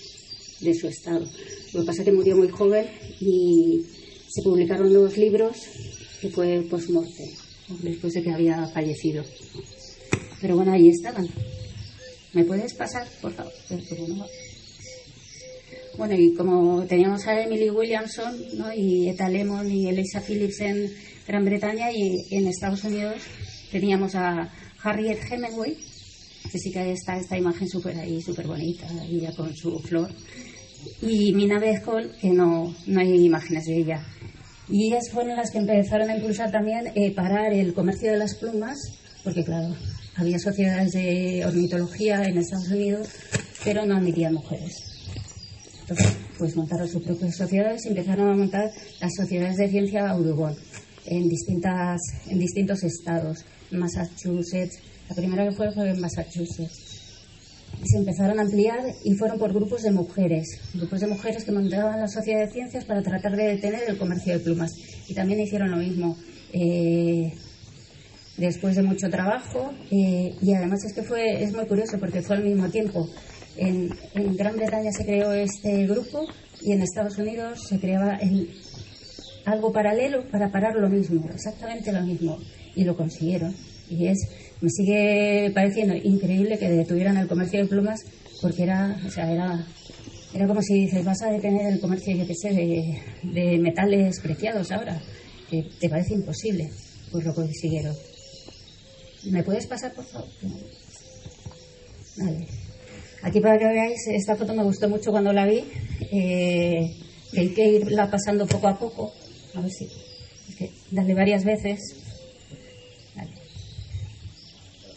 de 0.60 0.74
su 0.74 0.88
estado. 0.88 1.26
Lo 1.72 1.80
que 1.80 1.86
pasa 1.86 2.02
es 2.02 2.04
que 2.06 2.12
murió 2.12 2.36
muy 2.36 2.48
joven 2.48 2.86
y 3.20 3.82
se 4.28 4.42
publicaron 4.42 4.92
dos 4.92 5.16
libros 5.16 5.56
que 6.20 6.30
fue 6.30 6.66
post-morte, 6.68 7.30
después 7.82 8.12
de 8.14 8.22
que 8.22 8.30
había 8.30 8.66
fallecido. 8.68 9.24
Pero 10.40 10.56
bueno, 10.56 10.72
ahí 10.72 10.88
estaban. 10.88 11.28
¿Me 12.32 12.44
puedes 12.44 12.74
pasar, 12.74 13.06
por 13.20 13.32
favor? 13.32 13.52
Bueno, 15.96 16.14
y 16.16 16.32
como 16.34 16.84
teníamos 16.84 17.26
a 17.26 17.42
Emily 17.42 17.70
Williamson 17.70 18.36
¿no? 18.56 18.72
y 18.72 19.08
Eta 19.08 19.28
Lemon 19.28 19.68
y 19.70 19.88
Elisa 19.88 20.20
Phillips 20.20 20.60
en 20.60 20.94
Gran 21.26 21.44
Bretaña 21.44 21.90
y 21.90 22.24
en 22.30 22.46
Estados 22.46 22.84
Unidos 22.84 23.16
teníamos 23.72 24.14
a 24.14 24.48
Harriet 24.82 25.18
Hemingway, 25.28 25.76
que 26.50 26.58
sí 26.58 26.70
que 26.70 26.92
está 26.92 27.16
esta 27.16 27.36
imagen 27.36 27.68
súper 27.68 27.98
ahí, 27.98 28.20
súper 28.20 28.46
bonita, 28.46 28.86
ella 29.04 29.32
con 29.34 29.54
su 29.54 29.78
flor, 29.80 30.10
y 31.02 31.32
Mina 31.34 31.58
Bezcol, 31.58 32.12
que 32.20 32.30
no, 32.30 32.74
no 32.86 33.00
hay 33.00 33.24
imágenes 33.24 33.64
de 33.66 33.76
ella. 33.78 34.06
Y 34.68 34.88
ellas 34.88 35.10
fueron 35.10 35.36
las 35.36 35.50
que 35.50 35.58
empezaron 35.58 36.10
a 36.10 36.16
impulsar 36.16 36.50
también 36.50 36.92
eh, 36.94 37.12
parar 37.14 37.52
el 37.52 37.72
comercio 37.72 38.12
de 38.12 38.18
las 38.18 38.34
plumas, 38.34 38.78
porque 39.24 39.44
claro, 39.44 39.74
había 40.16 40.38
sociedades 40.38 40.92
de 40.92 41.44
ornitología 41.46 42.22
en 42.24 42.38
Estados 42.38 42.68
Unidos, 42.70 43.08
pero 43.64 43.86
no 43.86 43.96
admitían 43.96 44.34
mujeres. 44.34 44.74
Entonces, 45.80 46.16
pues 46.36 46.54
montaron 46.54 46.86
sus 46.86 47.02
propias 47.02 47.36
sociedades 47.36 47.86
y 47.86 47.88
empezaron 47.88 48.28
a 48.28 48.36
montar 48.36 48.70
las 49.00 49.14
sociedades 49.14 49.56
de 49.56 49.68
ciencia 49.68 50.10
Audubon 50.10 50.54
en, 51.06 51.28
distintas, 51.28 52.00
en 52.28 52.38
distintos 52.38 52.82
estados, 52.82 53.44
Massachusetts, 53.70 54.80
la 55.08 55.14
primera 55.14 55.44
que 55.44 55.52
fue 55.52 55.70
fue 55.72 55.90
en 55.90 56.00
Massachusetts. 56.00 56.96
Se 57.84 57.98
empezaron 57.98 58.38
a 58.38 58.42
ampliar 58.42 58.80
y 59.04 59.14
fueron 59.14 59.38
por 59.38 59.52
grupos 59.52 59.82
de 59.82 59.90
mujeres, 59.90 60.46
grupos 60.74 61.00
de 61.00 61.06
mujeres 61.06 61.44
que 61.44 61.52
montaban 61.52 62.00
la 62.00 62.08
sociedad 62.08 62.46
de 62.46 62.52
ciencias 62.52 62.84
para 62.84 63.02
tratar 63.02 63.36
de 63.36 63.44
detener 63.44 63.82
el 63.86 63.98
comercio 63.98 64.32
de 64.32 64.40
plumas. 64.40 64.72
Y 65.08 65.14
también 65.14 65.40
hicieron 65.40 65.70
lo 65.70 65.76
mismo. 65.76 66.16
Eh, 66.52 67.32
después 68.36 68.76
de 68.76 68.82
mucho 68.82 69.10
trabajo 69.10 69.72
eh, 69.90 70.34
y 70.40 70.54
además 70.54 70.84
es 70.84 70.94
que 70.94 71.02
fue 71.02 71.42
es 71.42 71.52
muy 71.52 71.66
curioso 71.66 71.98
porque 71.98 72.22
fue 72.22 72.36
al 72.36 72.44
mismo 72.44 72.68
tiempo 72.70 73.06
en, 73.58 74.36
Gran 74.36 74.56
Bretaña 74.56 74.92
se 74.92 75.04
creó 75.04 75.32
este 75.32 75.86
grupo 75.86 76.26
y 76.62 76.72
en 76.72 76.82
Estados 76.82 77.18
Unidos 77.18 77.66
se 77.68 77.78
creaba 77.78 78.18
algo 79.44 79.72
paralelo 79.72 80.28
para 80.30 80.50
parar 80.50 80.76
lo 80.76 80.88
mismo, 80.88 81.28
exactamente 81.32 81.92
lo 81.92 82.02
mismo. 82.02 82.38
Y 82.74 82.84
lo 82.84 82.96
consiguieron. 82.96 83.54
Y 83.90 84.06
es, 84.06 84.18
me 84.60 84.70
sigue 84.70 85.50
pareciendo 85.54 85.94
increíble 85.94 86.58
que 86.58 86.68
detuvieran 86.68 87.16
el 87.16 87.28
comercio 87.28 87.60
de 87.60 87.68
plumas 87.68 88.00
porque 88.40 88.62
era, 88.62 88.96
o 89.06 89.10
sea, 89.10 89.30
era, 89.30 89.66
era 90.34 90.46
como 90.46 90.62
si 90.62 90.74
dices, 90.74 91.04
vas 91.04 91.22
a 91.22 91.30
detener 91.30 91.72
el 91.72 91.80
comercio, 91.80 92.14
yo 92.14 92.26
qué 92.26 92.34
sé, 92.34 92.50
de, 92.50 93.58
metales 93.58 94.20
preciados 94.20 94.70
ahora. 94.70 95.00
Que 95.50 95.64
te 95.80 95.88
parece 95.88 96.14
imposible. 96.14 96.70
Pues 97.10 97.24
lo 97.24 97.34
consiguieron. 97.34 97.96
¿Me 99.24 99.42
puedes 99.42 99.66
pasar, 99.66 99.94
por 99.94 100.04
favor? 100.04 100.28
Vale. 102.18 102.46
Aquí 103.22 103.40
para 103.40 103.58
que 103.58 103.66
veáis, 103.66 104.06
esta 104.08 104.36
foto 104.36 104.54
me 104.54 104.62
gustó 104.62 104.88
mucho 104.88 105.10
cuando 105.10 105.32
la 105.32 105.46
vi. 105.46 105.64
Eh, 106.12 106.94
hay 107.36 107.48
que 107.54 107.66
irla 107.66 108.10
pasando 108.10 108.46
poco 108.46 108.68
a 108.68 108.78
poco. 108.78 109.14
A 109.54 109.60
ver 109.62 109.70
si. 109.70 109.88
Es 110.50 110.56
que 110.56 110.70
darle 110.90 111.14
varias 111.14 111.44
veces. 111.44 111.80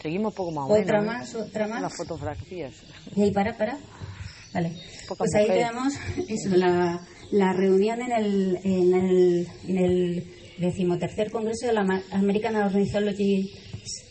Seguimos 0.02 0.34
poco 0.34 0.50
más. 0.50 0.68
Otra 0.68 0.98
¿eh? 0.98 1.02
más, 1.02 1.34
otra 1.34 1.68
más. 1.68 1.82
Las 1.82 1.96
fotografías. 1.96 2.74
Y 3.16 3.22
ahí 3.22 3.30
para, 3.30 3.56
para. 3.56 3.78
Vale. 4.52 4.72
pues 5.16 5.34
ahí 5.34 5.46
tenemos 5.46 5.94
eso, 6.28 6.56
la, 6.56 7.00
la 7.30 7.52
reunión 7.54 8.02
en 8.02 8.12
el, 8.12 8.58
en 8.64 8.94
el, 8.94 9.48
en 9.66 9.78
el 9.78 10.34
decimotercer 10.58 11.30
Congreso 11.30 11.68
de 11.68 11.72
la 11.72 12.02
American 12.10 12.56
Ornithology 12.56 13.50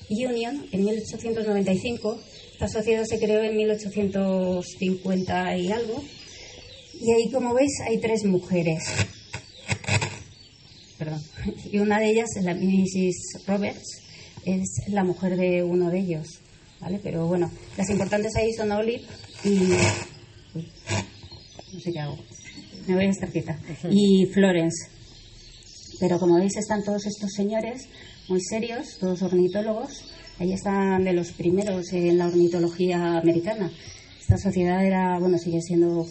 Union 0.09 0.65
en 0.71 0.83
1895 0.83 2.19
esta 2.61 2.79
sociedad 2.79 3.03
se 3.05 3.17
creó 3.17 3.41
en 3.41 3.57
1850 3.57 5.57
y 5.57 5.71
algo. 5.71 6.03
Y 6.93 7.11
ahí, 7.11 7.31
como 7.31 7.55
veis, 7.55 7.71
hay 7.87 7.99
tres 7.99 8.23
mujeres. 8.23 8.83
Perdón. 10.99 11.23
Y 11.71 11.79
una 11.79 11.99
de 11.99 12.11
ellas, 12.11 12.29
la 12.43 12.53
Mrs. 12.53 13.47
Roberts, 13.47 14.03
es 14.45 14.81
la 14.87 15.03
mujer 15.03 15.37
de 15.37 15.63
uno 15.63 15.89
de 15.89 15.99
ellos. 15.99 16.27
¿Vale? 16.79 16.99
Pero 17.03 17.27
bueno, 17.27 17.51
las 17.77 17.89
importantes 17.89 18.35
ahí 18.35 18.51
son 18.53 18.71
Olive 18.71 19.03
y. 19.43 19.49
no 21.73 21.79
sé 21.79 21.91
qué 21.91 21.99
hago. 21.99 22.17
Me 22.87 22.95
voy 22.95 23.05
a 23.05 23.09
estar 23.09 23.29
quieta. 23.29 23.59
Y 23.89 24.25
Florence. 24.33 24.89
Pero 25.99 26.17
como 26.17 26.39
veis, 26.39 26.57
están 26.57 26.83
todos 26.83 27.05
estos 27.05 27.29
señores 27.35 27.87
muy 28.27 28.41
serios, 28.41 28.97
todos 28.99 29.21
ornitólogos, 29.21 30.11
Ahí 30.41 30.53
están 30.53 31.03
de 31.03 31.13
los 31.13 31.33
primeros 31.33 31.93
en 31.93 32.17
la 32.17 32.25
ornitología 32.25 33.19
americana. 33.19 33.71
Esta 34.19 34.39
sociedad 34.39 34.83
era, 34.83 35.19
bueno, 35.19 35.37
sigue 35.37 35.61
siendo, 35.61 36.03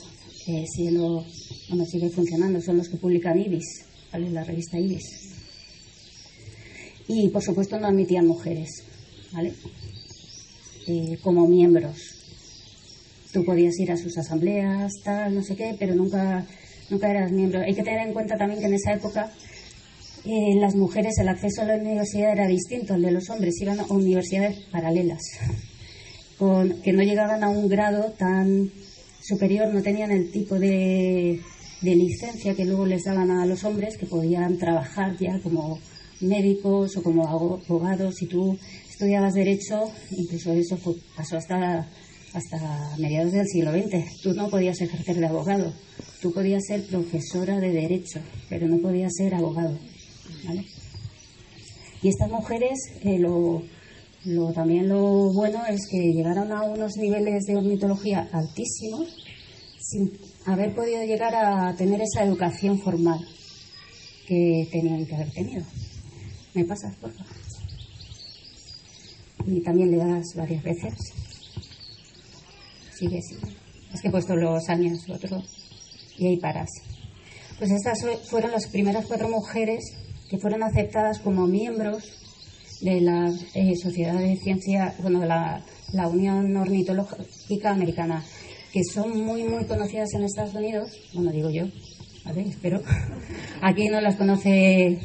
eh, 0.46 0.64
siendo 0.72 1.24
bueno, 1.68 1.84
sigue 1.84 2.10
funcionando. 2.10 2.60
Son 2.60 2.76
los 2.76 2.88
que 2.88 2.96
publican 2.96 3.40
Ibis, 3.40 3.86
¿vale? 4.12 4.30
La 4.30 4.44
revista 4.44 4.78
Ibis. 4.78 5.29
Y, 7.08 7.28
por 7.28 7.42
supuesto, 7.42 7.78
no 7.78 7.88
admitían 7.88 8.26
mujeres, 8.26 8.84
¿vale? 9.32 9.52
Eh, 10.86 11.18
como 11.22 11.46
miembros. 11.46 11.96
Tú 13.32 13.44
podías 13.44 13.78
ir 13.78 13.92
a 13.92 13.96
sus 13.96 14.16
asambleas, 14.18 14.92
tal, 15.04 15.34
no 15.34 15.42
sé 15.42 15.56
qué, 15.56 15.76
pero 15.78 15.94
nunca, 15.94 16.46
nunca 16.88 17.10
eras 17.10 17.30
miembro. 17.30 17.60
Hay 17.60 17.74
que 17.74 17.82
tener 17.82 18.06
en 18.06 18.12
cuenta 18.12 18.36
también 18.36 18.60
que 18.60 18.66
en 18.66 18.74
esa 18.74 18.94
época 18.94 19.30
eh, 20.24 20.54
las 20.60 20.74
mujeres 20.74 21.14
el 21.18 21.28
acceso 21.28 21.62
a 21.62 21.64
la 21.64 21.76
universidad 21.76 22.32
era 22.32 22.46
distinto 22.46 22.94
al 22.94 23.02
de 23.02 23.10
los 23.10 23.30
hombres, 23.30 23.60
iban 23.60 23.80
a 23.80 23.86
universidades 23.86 24.58
paralelas, 24.70 25.22
con, 26.38 26.82
que 26.82 26.92
no 26.92 27.02
llegaban 27.02 27.42
a 27.42 27.48
un 27.48 27.68
grado 27.68 28.12
tan 28.18 28.70
superior, 29.22 29.72
no 29.72 29.80
tenían 29.80 30.10
el 30.10 30.30
tipo 30.30 30.58
de, 30.58 31.40
de 31.80 31.94
licencia 31.94 32.54
que 32.54 32.66
luego 32.66 32.84
les 32.84 33.04
daban 33.04 33.30
a 33.30 33.46
los 33.46 33.64
hombres, 33.64 33.96
que 33.96 34.06
podían 34.06 34.58
trabajar 34.58 35.16
ya 35.18 35.40
como 35.40 35.78
médicos 36.20 36.96
o 36.96 37.02
como 37.02 37.26
abogados. 37.26 38.16
Si 38.16 38.26
tú 38.26 38.58
estudiabas 38.88 39.34
Derecho, 39.34 39.90
incluso 40.10 40.52
eso 40.52 40.78
pasó 41.16 41.36
hasta, 41.36 41.88
hasta 42.32 42.96
mediados 42.98 43.32
del 43.32 43.46
siglo 43.46 43.72
XX. 43.72 44.20
Tú 44.22 44.32
no 44.34 44.48
podías 44.48 44.80
ejercer 44.80 45.16
de 45.16 45.26
abogado. 45.26 45.72
Tú 46.20 46.32
podías 46.32 46.62
ser 46.66 46.86
profesora 46.86 47.58
de 47.58 47.72
Derecho, 47.72 48.20
pero 48.48 48.68
no 48.68 48.78
podías 48.78 49.12
ser 49.16 49.34
abogado. 49.34 49.78
Y 52.02 52.08
estas 52.08 52.30
mujeres, 52.30 52.78
eh, 53.02 53.18
lo, 53.18 53.62
también 54.52 54.88
lo 54.88 55.32
bueno 55.32 55.60
es 55.66 55.86
que 55.90 56.12
llegaron 56.12 56.52
a 56.52 56.62
unos 56.62 56.96
niveles 56.96 57.44
de 57.44 57.56
ornitología 57.56 58.28
altísimos 58.32 59.16
sin 59.78 60.12
haber 60.46 60.74
podido 60.74 61.02
llegar 61.04 61.34
a 61.34 61.74
tener 61.76 62.00
esa 62.00 62.24
educación 62.24 62.78
formal 62.78 63.18
que 64.26 64.68
tenían 64.70 65.04
que 65.06 65.14
haber 65.14 65.30
tenido. 65.32 65.64
¿Me 66.54 66.64
pasas, 66.64 66.94
por 66.96 67.12
favor? 67.12 67.32
Y 69.46 69.60
también 69.60 69.90
le 69.90 69.96
das 69.98 70.34
varias 70.34 70.62
veces. 70.62 70.94
Sigue, 72.94 73.22
sigue. 73.22 73.56
Es 73.92 74.00
que 74.00 74.08
he 74.08 74.10
puesto 74.10 74.36
los 74.36 74.68
años, 74.68 75.08
otro, 75.08 75.42
y 76.16 76.26
ahí 76.26 76.36
paras. 76.36 76.68
Pues 77.58 77.70
estas 77.70 77.98
fueron 78.28 78.52
las 78.52 78.66
primeras 78.68 79.06
cuatro 79.06 79.28
mujeres 79.28 79.84
que 80.28 80.38
fueron 80.38 80.62
aceptadas 80.62 81.18
como 81.18 81.46
miembros 81.46 82.04
de 82.80 83.00
la 83.00 83.30
eh, 83.54 83.74
Sociedad 83.76 84.18
de 84.18 84.36
Ciencia, 84.36 84.94
bueno, 85.02 85.24
la, 85.24 85.64
la 85.92 86.08
Unión 86.08 86.56
Ornitológica 86.56 87.70
Americana, 87.70 88.24
que 88.72 88.82
son 88.84 89.24
muy, 89.24 89.44
muy 89.44 89.64
conocidas 89.64 90.08
en 90.14 90.24
Estados 90.24 90.54
Unidos, 90.54 90.90
bueno, 91.12 91.32
digo 91.32 91.50
yo, 91.50 91.64
a 92.24 92.32
ver, 92.32 92.46
espero. 92.46 92.80
Aquí 93.62 93.88
no 93.88 94.00
las 94.00 94.16
conoce 94.16 94.98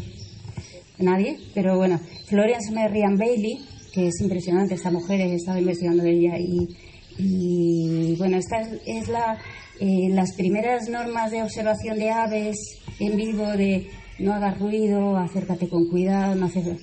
nadie, 0.99 1.37
pero 1.53 1.77
bueno, 1.77 1.99
Florence 2.27 2.71
Merriam 2.71 3.17
Bailey, 3.17 3.59
que 3.93 4.07
es 4.07 4.21
impresionante. 4.21 4.75
Esta 4.75 4.91
mujer 4.91 5.21
he 5.21 5.35
estado 5.35 5.57
investigando 5.59 6.03
ella 6.03 6.37
y, 6.37 6.67
y 7.17 8.15
bueno, 8.17 8.37
esta 8.37 8.61
es 8.85 9.07
la, 9.07 9.37
eh, 9.79 10.09
las 10.09 10.33
primeras 10.35 10.89
normas 10.89 11.31
de 11.31 11.43
observación 11.43 11.97
de 11.97 12.11
aves 12.11 12.57
en 12.99 13.17
vivo 13.17 13.45
de 13.45 13.89
no 14.19 14.33
hagas 14.33 14.57
ruido, 14.59 15.17
acércate 15.17 15.67
con 15.67 15.89
cuidado, 15.89 16.35
no 16.35 16.45
hacer, 16.45 16.77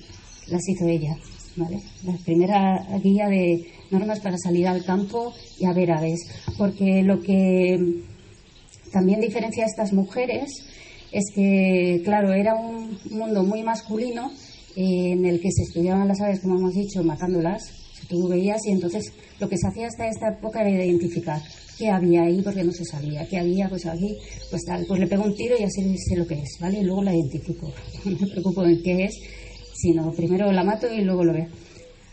las 0.47 0.67
hizo 0.67 0.87
ella. 0.87 1.17
¿Vale? 1.55 1.81
La 2.03 2.17
primera 2.25 2.83
guía 3.03 3.27
de 3.27 3.67
normas 3.91 4.19
para 4.21 4.37
salir 4.39 4.67
al 4.67 4.83
campo 4.83 5.33
y 5.59 5.65
a 5.65 5.73
ver 5.73 5.91
aves. 5.91 6.19
Porque 6.57 7.03
lo 7.03 7.19
que 7.21 8.01
también 8.91 9.19
diferencia 9.19 9.63
a 9.63 9.67
estas 9.67 9.93
mujeres 9.93 10.49
es 11.13 11.25
que, 11.33 12.01
claro, 12.03 12.33
era 12.33 12.55
un 12.55 12.97
mundo 13.11 13.43
muy 13.43 13.61
masculino 13.61 14.31
eh, 14.75 15.11
en 15.11 15.25
el 15.25 15.39
que 15.39 15.51
se 15.51 15.61
estudiaban 15.61 16.07
las 16.07 16.19
aves, 16.21 16.39
como 16.39 16.57
hemos 16.57 16.73
dicho, 16.73 17.03
matándolas. 17.03 17.61
Tú 18.09 18.27
veías 18.27 18.65
y 18.65 18.71
entonces 18.71 19.13
lo 19.39 19.47
que 19.47 19.57
se 19.57 19.67
hacía 19.67 19.87
hasta 19.87 20.07
esta 20.07 20.29
época 20.29 20.61
era 20.61 20.83
identificar 20.83 21.39
qué 21.77 21.89
había 21.89 22.23
ahí 22.23 22.41
porque 22.41 22.63
no 22.63 22.71
se 22.71 22.83
sabía, 22.83 23.27
qué 23.27 23.37
había, 23.37 23.69
pues 23.69 23.85
aquí, 23.85 24.17
pues 24.49 24.63
tal, 24.65 24.85
pues 24.87 24.99
le 24.99 25.07
pego 25.07 25.23
un 25.23 25.35
tiro 25.35 25.55
y 25.57 25.63
así 25.63 25.97
sé 25.97 26.15
lo 26.15 26.27
que 26.27 26.35
es, 26.35 26.57
¿vale? 26.59 26.79
Y 26.79 26.83
luego 26.83 27.03
la 27.03 27.15
identifico, 27.15 27.71
no 28.05 28.11
me 28.19 28.27
preocupo 28.27 28.65
en 28.65 28.81
qué 28.81 29.05
es, 29.05 29.15
sino 29.75 30.11
primero 30.11 30.51
la 30.51 30.63
mato 30.63 30.91
y 30.91 31.01
luego 31.01 31.23
lo 31.23 31.33
veo. 31.33 31.47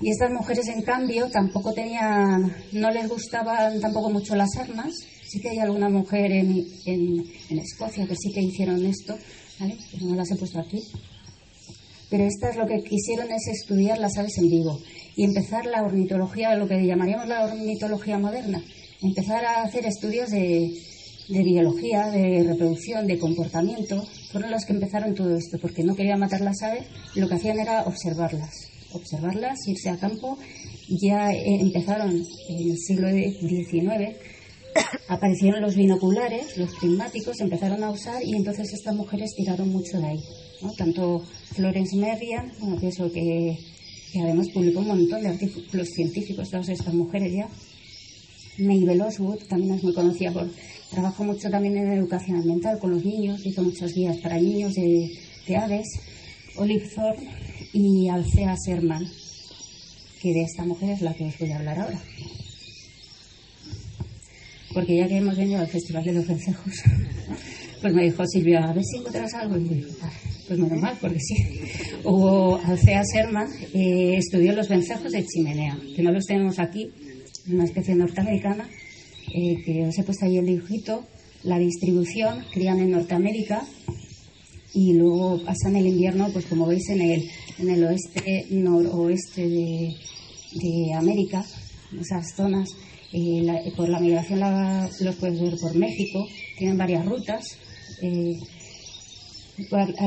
Y 0.03 0.11
estas 0.11 0.31
mujeres, 0.33 0.67
en 0.69 0.81
cambio, 0.81 1.29
tampoco 1.29 1.75
tenían, 1.75 2.57
no 2.73 2.91
les 2.91 3.07
gustaban 3.07 3.81
tampoco 3.81 4.09
mucho 4.09 4.35
las 4.35 4.49
armas. 4.59 4.95
Sí 5.29 5.41
que 5.41 5.51
hay 5.51 5.59
alguna 5.59 5.91
mujer 5.91 6.33
en, 6.33 6.65
en, 6.87 7.59
Escocia 7.59 8.07
que 8.07 8.17
sí 8.17 8.33
que 8.33 8.41
hicieron 8.41 8.85
esto, 8.87 9.19
¿vale? 9.59 9.77
Pero 9.93 10.07
no 10.07 10.15
las 10.17 10.31
he 10.31 10.37
puesto 10.37 10.59
aquí. 10.59 10.83
Pero 12.09 12.25
estas 12.25 12.57
lo 12.57 12.67
que 12.67 12.83
quisieron 12.83 13.31
es 13.31 13.47
estudiar 13.49 13.99
las 13.99 14.17
aves 14.17 14.39
en 14.39 14.49
vivo 14.49 14.81
y 15.17 15.25
empezar 15.25 15.67
la 15.67 15.83
ornitología, 15.83 16.57
lo 16.57 16.67
que 16.67 16.85
llamaríamos 16.85 17.29
la 17.29 17.45
ornitología 17.45 18.19
moderna. 18.19 18.63
Empezar 19.03 19.45
a 19.45 19.63
hacer 19.63 19.85
estudios 19.85 20.31
de, 20.31 20.73
de 21.29 21.45
biología, 21.45 22.09
de 22.09 22.43
reproducción, 22.43 23.07
de 23.07 23.19
comportamiento. 23.19 24.03
Fueron 24.33 24.51
los 24.51 24.65
que 24.65 24.73
empezaron 24.73 25.15
todo 25.15 25.37
esto, 25.37 25.59
porque 25.61 25.85
no 25.85 25.95
querían 25.95 26.21
matar 26.21 26.41
las 26.41 26.63
aves, 26.63 26.87
lo 27.15 27.29
que 27.29 27.35
hacían 27.35 27.61
era 27.61 27.83
observarlas 27.83 28.70
observarlas, 28.93 29.59
irse 29.67 29.91
a 29.91 29.99
campo. 29.99 30.39
Ya 30.89 31.29
empezaron 31.33 32.11
en 32.49 32.71
el 32.71 32.77
siglo 32.79 33.09
XIX, 33.11 34.17
aparecieron 35.09 35.63
los 35.63 35.77
binoculares, 35.77 36.57
los 36.57 36.75
prismáticos, 36.77 37.41
empezaron 37.41 37.83
a 37.85 37.91
usar 37.91 38.23
y 38.25 38.35
entonces 38.35 38.73
estas 38.73 38.95
mujeres 38.95 39.33
tiraron 39.37 39.71
mucho 39.71 39.99
de 39.99 40.07
ahí. 40.07 40.21
Tanto 40.77 41.21
Florence 41.55 41.97
Merriam, 41.97 42.51
bueno, 42.61 42.79
que, 42.79 42.89
eso, 42.89 43.11
que, 43.11 43.57
que, 44.13 44.21
además 44.21 44.49
publicó 44.53 44.81
un 44.81 44.89
montón 44.89 45.23
de 45.23 45.29
artículos 45.29 45.89
científicos, 45.89 46.51
todas 46.51 46.69
estas 46.69 46.95
mujeres 46.95 47.33
ya. 47.33 47.49
Mabel 48.59 49.01
Oswood 49.01 49.45
también 49.49 49.75
es 49.75 49.83
muy 49.83 49.95
conocida 49.95 50.33
por. 50.33 50.49
Trabajó 50.91 51.25
mucho 51.25 51.49
también 51.49 51.77
en 51.79 51.93
educación 51.93 52.39
ambiental 52.39 52.79
con 52.79 52.91
los 52.91 53.05
niños, 53.05 53.47
hizo 53.47 53.63
muchas 53.63 53.93
guías 53.95 54.19
para 54.19 54.39
niños 54.39 54.75
de, 54.75 55.11
de 55.47 55.57
aves. 55.57 55.87
Olive 56.57 56.89
Thorne 56.95 57.31
y 57.73 58.09
Alcea 58.09 58.57
Serman, 58.57 59.07
que 60.21 60.33
de 60.33 60.43
esta 60.43 60.65
mujer 60.65 60.91
es 60.91 61.03
la 61.03 61.15
que 61.15 61.27
os 61.27 61.39
voy 61.39 61.51
a 61.53 61.59
hablar 61.59 61.79
ahora. 61.79 62.01
Porque 64.73 64.97
ya 64.97 65.09
que 65.09 65.17
hemos 65.17 65.37
venido 65.37 65.61
al 65.61 65.69
Festival 65.69 66.05
de 66.05 66.13
los 66.13 66.27
Vencejos, 66.27 66.75
pues 67.81 67.95
me 67.95 68.05
dijo 68.05 68.25
Silvia, 68.27 68.65
a 68.65 68.73
ver 68.73 68.85
si 68.85 68.99
encuentras 68.99 69.35
algo. 69.35 69.57
Y 69.57 69.61
me 69.61 69.75
dijo, 69.77 69.91
pues 70.47 70.59
menos 70.59 70.81
mal, 70.81 70.97
porque 71.01 71.19
sí. 71.21 71.37
Hubo 72.05 72.57
Alcea 72.57 73.03
Serman, 73.05 73.49
eh, 73.75 74.17
estudió 74.17 74.53
los 74.53 74.69
vencejos 74.69 75.13
de 75.13 75.25
chimenea, 75.25 75.79
que 75.95 76.03
no 76.03 76.13
los 76.13 76.25
tenemos 76.25 76.59
aquí, 76.59 76.91
una 77.49 77.65
especie 77.65 77.95
norteamericana, 77.95 78.69
eh, 79.35 79.63
que 79.65 79.87
os 79.87 79.99
he 79.99 80.03
puesto 80.03 80.27
ahí 80.27 80.39
el 80.39 80.47
dibujito. 80.47 81.07
La 81.43 81.59
distribución, 81.59 82.45
crían 82.53 82.81
en 82.81 82.91
Norteamérica 82.91 83.65
y 84.73 84.93
luego 84.93 85.43
pasan 85.45 85.77
el 85.77 85.87
invierno, 85.87 86.29
pues 86.33 86.47
como 86.47 86.67
veis, 86.67 86.89
en 86.91 87.01
el, 87.01 87.31
en 87.59 87.71
el 87.71 87.85
oeste, 87.85 88.47
noroeste 88.51 89.49
de, 89.49 89.97
de 90.55 90.95
América, 90.95 91.45
esas 91.99 92.35
zonas. 92.37 92.69
Eh, 93.13 93.43
la, 93.43 93.61
por 93.77 93.89
la 93.89 93.99
migración 93.99 94.39
la, 94.39 94.89
los 95.01 95.17
puedes 95.17 95.41
ver 95.41 95.57
por 95.61 95.75
México, 95.75 96.25
tienen 96.57 96.79
varias 96.79 97.05
rutas. 97.05 97.45
Eh, 98.03 98.39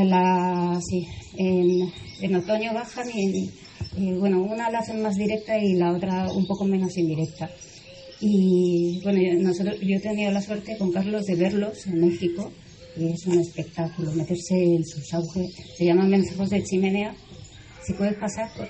la, 0.06 0.80
en, 1.38 1.92
en, 2.22 2.36
otoño 2.36 2.74
bajan 2.74 3.08
y, 3.14 3.22
en, 3.22 3.36
eh, 3.98 4.18
bueno, 4.18 4.42
una 4.42 4.72
la 4.72 4.80
hacen 4.80 5.02
más 5.02 5.16
directa 5.16 5.60
y 5.60 5.74
la 5.74 5.92
otra 5.92 6.32
un 6.32 6.48
poco 6.48 6.64
menos 6.64 6.98
indirecta. 6.98 7.50
Y 8.22 9.02
bueno, 9.04 9.20
nosotros, 9.42 9.76
yo 9.82 9.98
he 9.98 10.00
tenido 10.00 10.32
la 10.32 10.42
suerte 10.42 10.78
con 10.78 10.94
Carlos 10.94 11.26
de 11.26 11.36
verlos 11.36 11.86
en 11.88 12.00
México 12.00 12.52
es 12.98 13.26
un 13.26 13.40
espectáculo 13.40 14.12
meterse 14.14 14.56
en 14.56 14.86
sus 14.86 15.14
auges. 15.14 15.54
Se 15.78 15.86
llaman 15.86 16.12
vencejos 16.12 16.50
de 16.50 16.64
chimenea. 16.64 17.16
Si 17.86 17.94
puedes 17.94 18.16
pasar, 18.16 18.50
por 18.56 18.68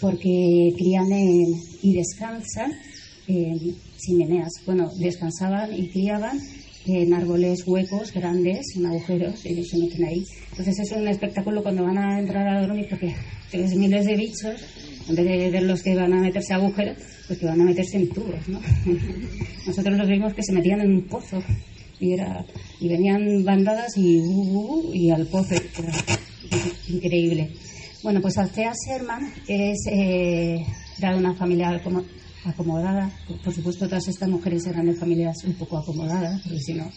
Porque 0.00 0.72
crían 0.76 1.08
y 1.82 1.94
descansan 1.94 2.72
en 3.26 3.76
chimeneas. 3.98 4.52
Bueno, 4.64 4.90
descansaban 4.98 5.74
y 5.74 5.88
criaban 5.90 6.40
en 6.86 7.12
árboles 7.12 7.66
huecos, 7.66 8.12
grandes, 8.12 8.64
en 8.76 8.86
agujeros, 8.86 9.44
y 9.44 9.62
se 9.64 9.78
meten 9.78 10.04
ahí. 10.04 10.24
Entonces 10.50 10.78
es 10.78 10.92
un 10.92 11.06
espectáculo 11.06 11.62
cuando 11.62 11.84
van 11.84 11.98
a 11.98 12.18
entrar 12.18 12.48
a 12.48 12.66
dormir, 12.66 12.86
porque 12.88 13.14
tienes 13.50 13.74
miles 13.74 14.06
de 14.06 14.16
bichos, 14.16 14.60
en 15.08 15.14
vez 15.14 15.26
de 15.26 15.50
ver 15.50 15.62
los 15.64 15.82
que 15.82 15.94
van 15.94 16.12
a 16.12 16.20
meterse 16.20 16.54
a 16.54 16.56
agujeros, 16.56 16.96
pues 17.26 17.38
que 17.38 17.46
van 17.46 17.60
a 17.60 17.64
meterse 17.64 17.98
en 17.98 18.08
tubos, 18.08 18.48
¿no? 18.48 18.60
Nosotros 19.66 19.98
los 19.98 20.08
vimos 20.08 20.32
que 20.34 20.42
se 20.42 20.52
metían 20.52 20.80
en 20.80 20.92
un 20.92 21.02
pozo 21.02 21.42
y 22.00 22.12
era 22.12 22.44
y 22.80 22.88
venían 22.88 23.44
bandadas 23.44 23.96
y, 23.96 24.18
uh, 24.18 24.24
uh, 24.24 24.94
y 24.94 25.10
al 25.10 25.26
pozo 25.26 25.54
increíble. 26.88 27.52
Bueno 28.02 28.20
pues 28.20 28.38
Alcea 28.38 28.72
Sherman 28.72 29.32
es 29.46 29.86
eh, 29.90 30.64
era 30.98 31.16
una 31.16 31.34
familia 31.34 31.80
acomodada. 32.44 33.10
Por 33.44 33.52
supuesto 33.52 33.86
todas 33.86 34.08
estas 34.08 34.28
mujeres 34.28 34.66
eran 34.66 34.86
de 34.86 34.94
familias 34.94 35.36
un 35.44 35.54
poco 35.54 35.78
acomodadas 35.78 36.40
porque 36.42 36.60
si 36.60 36.74
no 36.74 36.90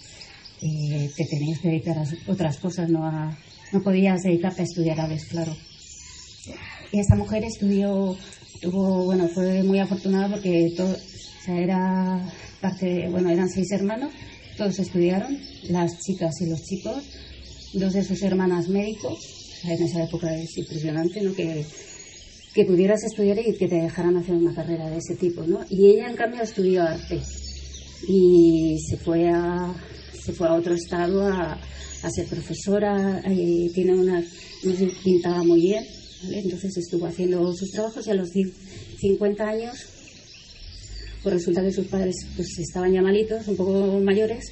eh, 0.62 1.10
te 1.16 1.26
tenías 1.26 1.60
que 1.60 1.70
dedicar 1.70 1.98
a 1.98 2.04
otras 2.28 2.58
cosas 2.58 2.90
no 2.90 3.06
a, 3.06 3.36
no 3.72 3.82
podías 3.82 4.22
dedicarte 4.22 4.62
a 4.62 4.66
estudiar 4.66 5.00
aves 5.00 5.26
claro. 5.26 5.56
Y 6.92 7.00
esta 7.00 7.16
mujer 7.16 7.44
estudió 7.44 8.16
tuvo 8.62 9.06
bueno 9.06 9.28
fue 9.28 9.64
muy 9.64 9.80
afortunada 9.80 10.30
porque 10.30 10.74
todo 10.78 10.96
era 11.48 12.22
parte 12.62 13.10
bueno 13.10 13.30
eran 13.30 13.50
seis 13.50 13.72
hermanos 13.72 14.14
todos 14.62 14.78
estudiaron, 14.78 15.40
las 15.70 16.00
chicas 16.02 16.40
y 16.40 16.46
los 16.46 16.62
chicos, 16.62 17.04
dos 17.74 17.94
de 17.94 18.04
sus 18.04 18.22
hermanas 18.22 18.68
médicos. 18.68 19.18
En 19.64 19.82
esa 19.82 20.04
época 20.04 20.38
es 20.38 20.56
impresionante, 20.56 21.20
¿no? 21.20 21.34
Que, 21.34 21.66
que 22.54 22.66
pudieras 22.66 23.04
estudiar 23.04 23.40
y 23.40 23.58
que 23.58 23.68
te 23.68 23.82
dejaran 23.82 24.18
hacer 24.18 24.36
una 24.36 24.54
carrera 24.54 24.88
de 24.88 24.98
ese 24.98 25.16
tipo, 25.16 25.42
¿no? 25.48 25.66
Y 25.68 25.88
ella, 25.88 26.12
en 26.12 26.16
cambio, 26.16 26.44
estudió 26.44 26.84
arte 26.84 27.20
y 28.08 28.78
se 28.88 28.98
fue 28.98 29.30
a, 29.30 29.74
se 30.14 30.32
fue 30.32 30.48
a 30.48 30.54
otro 30.54 30.76
estado 30.76 31.28
a, 31.28 31.54
a 31.54 32.10
ser 32.12 32.28
profesora, 32.28 33.20
y 33.32 33.68
tiene 33.70 33.96
una, 33.96 34.24
pintaba 35.04 35.44
muy 35.44 35.62
bien, 35.62 35.84
entonces 36.34 36.78
estuvo 36.78 37.08
haciendo 37.08 37.52
sus 37.56 37.72
trabajos 37.72 38.06
y 38.06 38.12
a 38.12 38.14
los 38.14 38.30
50 39.00 39.44
años 39.44 40.01
pues 41.24 41.36
resulta 41.36 41.62
que 41.62 41.72
sus 41.72 41.88
padres 41.88 42.16
pues 42.36 42.48
estaban 42.60 42.94
ya 42.94 43.02
malitos, 43.02 43.48
un 43.48 43.56
poco 43.56 44.00
mayores, 44.00 44.52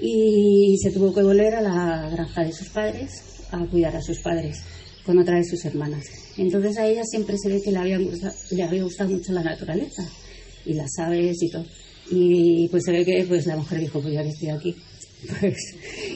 y 0.00 0.76
se 0.82 0.90
tuvo 0.90 1.14
que 1.14 1.22
volver 1.22 1.54
a 1.54 1.62
la 1.62 2.10
granja 2.10 2.44
de 2.44 2.52
sus 2.52 2.68
padres 2.68 3.10
a 3.50 3.64
cuidar 3.66 3.96
a 3.96 4.02
sus 4.02 4.18
padres 4.20 4.58
con 5.04 5.18
otra 5.18 5.36
de 5.36 5.44
sus 5.44 5.64
hermanas. 5.64 6.04
Entonces 6.36 6.76
a 6.78 6.86
ella 6.86 7.02
siempre 7.04 7.36
se 7.38 7.48
ve 7.48 7.62
que 7.62 7.70
le 7.70 7.78
había 7.78 7.98
gustado, 7.98 8.34
le 8.50 8.62
había 8.62 8.82
gustado 8.82 9.10
mucho 9.10 9.32
la 9.32 9.42
naturaleza 9.42 10.02
y 10.64 10.74
las 10.74 10.90
aves 10.98 11.36
y 11.42 11.50
todo. 11.50 11.64
Y 12.10 12.68
pues 12.68 12.84
se 12.84 12.92
ve 12.92 13.04
que 13.04 13.24
pues 13.26 13.46
la 13.46 13.56
mujer 13.56 13.80
dijo, 13.80 14.00
pues 14.00 14.14
ya 14.14 14.22
que 14.22 14.28
estoy 14.30 14.48
aquí, 14.50 14.76
pues, 15.40 15.56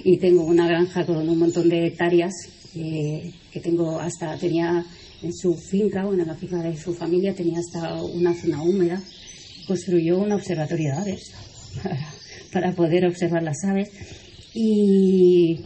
y 0.05 0.19
tengo 0.19 0.45
una 0.45 0.67
granja 0.67 1.07
con 1.07 1.29
un 1.29 1.39
montón 1.39 1.69
de 1.69 1.87
hectáreas 1.87 2.33
eh, 2.75 3.33
que 3.53 3.61
tengo 3.61 3.99
hasta, 3.99 4.37
tenía 4.39 4.85
en 5.23 5.35
su 5.35 5.55
finca, 5.55 6.05
bueno, 6.05 6.23
en 6.23 6.29
la 6.29 6.35
finca 6.35 6.63
de 6.63 6.77
su 6.77 6.95
familia 6.95 7.35
tenía 7.35 7.59
hasta 7.59 8.03
una 8.03 8.35
zona 8.35 8.63
húmeda 8.63 9.03
construyó 9.67 10.19
un 10.19 10.33
observatorio 10.33 10.91
de 10.91 10.97
aves 10.97 11.33
para, 12.53 12.73
poder 12.73 13.07
observar 13.07 13.43
las 13.43 13.63
aves. 13.65 13.91
Y, 14.55 15.61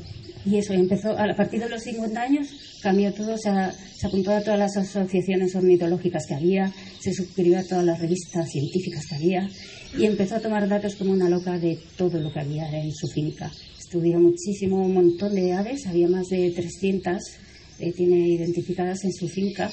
y, 0.44 0.56
eso, 0.56 0.74
empezó, 0.74 1.18
a 1.18 1.34
partir 1.34 1.60
de 1.60 1.68
los 1.68 1.82
50 1.82 2.20
años 2.20 2.48
cambió 2.82 3.12
todo, 3.14 3.36
se, 3.38 3.50
se 3.96 4.06
apuntó 4.06 4.32
a 4.32 4.42
todas 4.42 4.58
las 4.58 4.76
asociaciones 4.76 5.54
ornitológicas 5.54 6.26
que 6.26 6.34
había, 6.34 6.72
se 7.00 7.14
suscribió 7.14 7.58
a 7.58 7.64
todas 7.64 7.84
las 7.84 7.98
revistas 7.98 8.50
científicas 8.50 9.06
que 9.06 9.14
había 9.14 9.48
y 9.96 10.04
empezó 10.04 10.36
a 10.36 10.40
tomar 10.40 10.68
datos 10.68 10.96
como 10.96 11.12
una 11.12 11.30
loca 11.30 11.58
de 11.58 11.78
todo 11.96 12.20
lo 12.20 12.32
que 12.32 12.40
había 12.40 12.68
en 12.68 12.92
su 12.92 13.06
finca. 13.08 13.50
Estudió 13.78 14.18
muchísimo, 14.18 14.84
un 14.84 14.94
montón 14.94 15.34
de 15.34 15.52
aves, 15.52 15.86
había 15.86 16.08
más 16.08 16.28
de 16.28 16.50
300 16.50 17.22
eh, 17.78 17.92
tiene 17.92 18.28
identificadas 18.28 19.04
en 19.04 19.12
su 19.12 19.28
finca. 19.28 19.70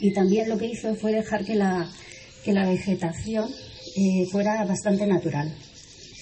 Y 0.00 0.12
también 0.12 0.48
lo 0.48 0.58
que 0.58 0.66
hizo 0.66 0.94
fue 0.96 1.12
dejar 1.12 1.44
que 1.44 1.54
la, 1.54 1.88
que 2.48 2.54
la 2.54 2.66
vegetación 2.66 3.46
eh, 3.94 4.24
fuera 4.32 4.64
bastante 4.64 5.06
natural. 5.06 5.54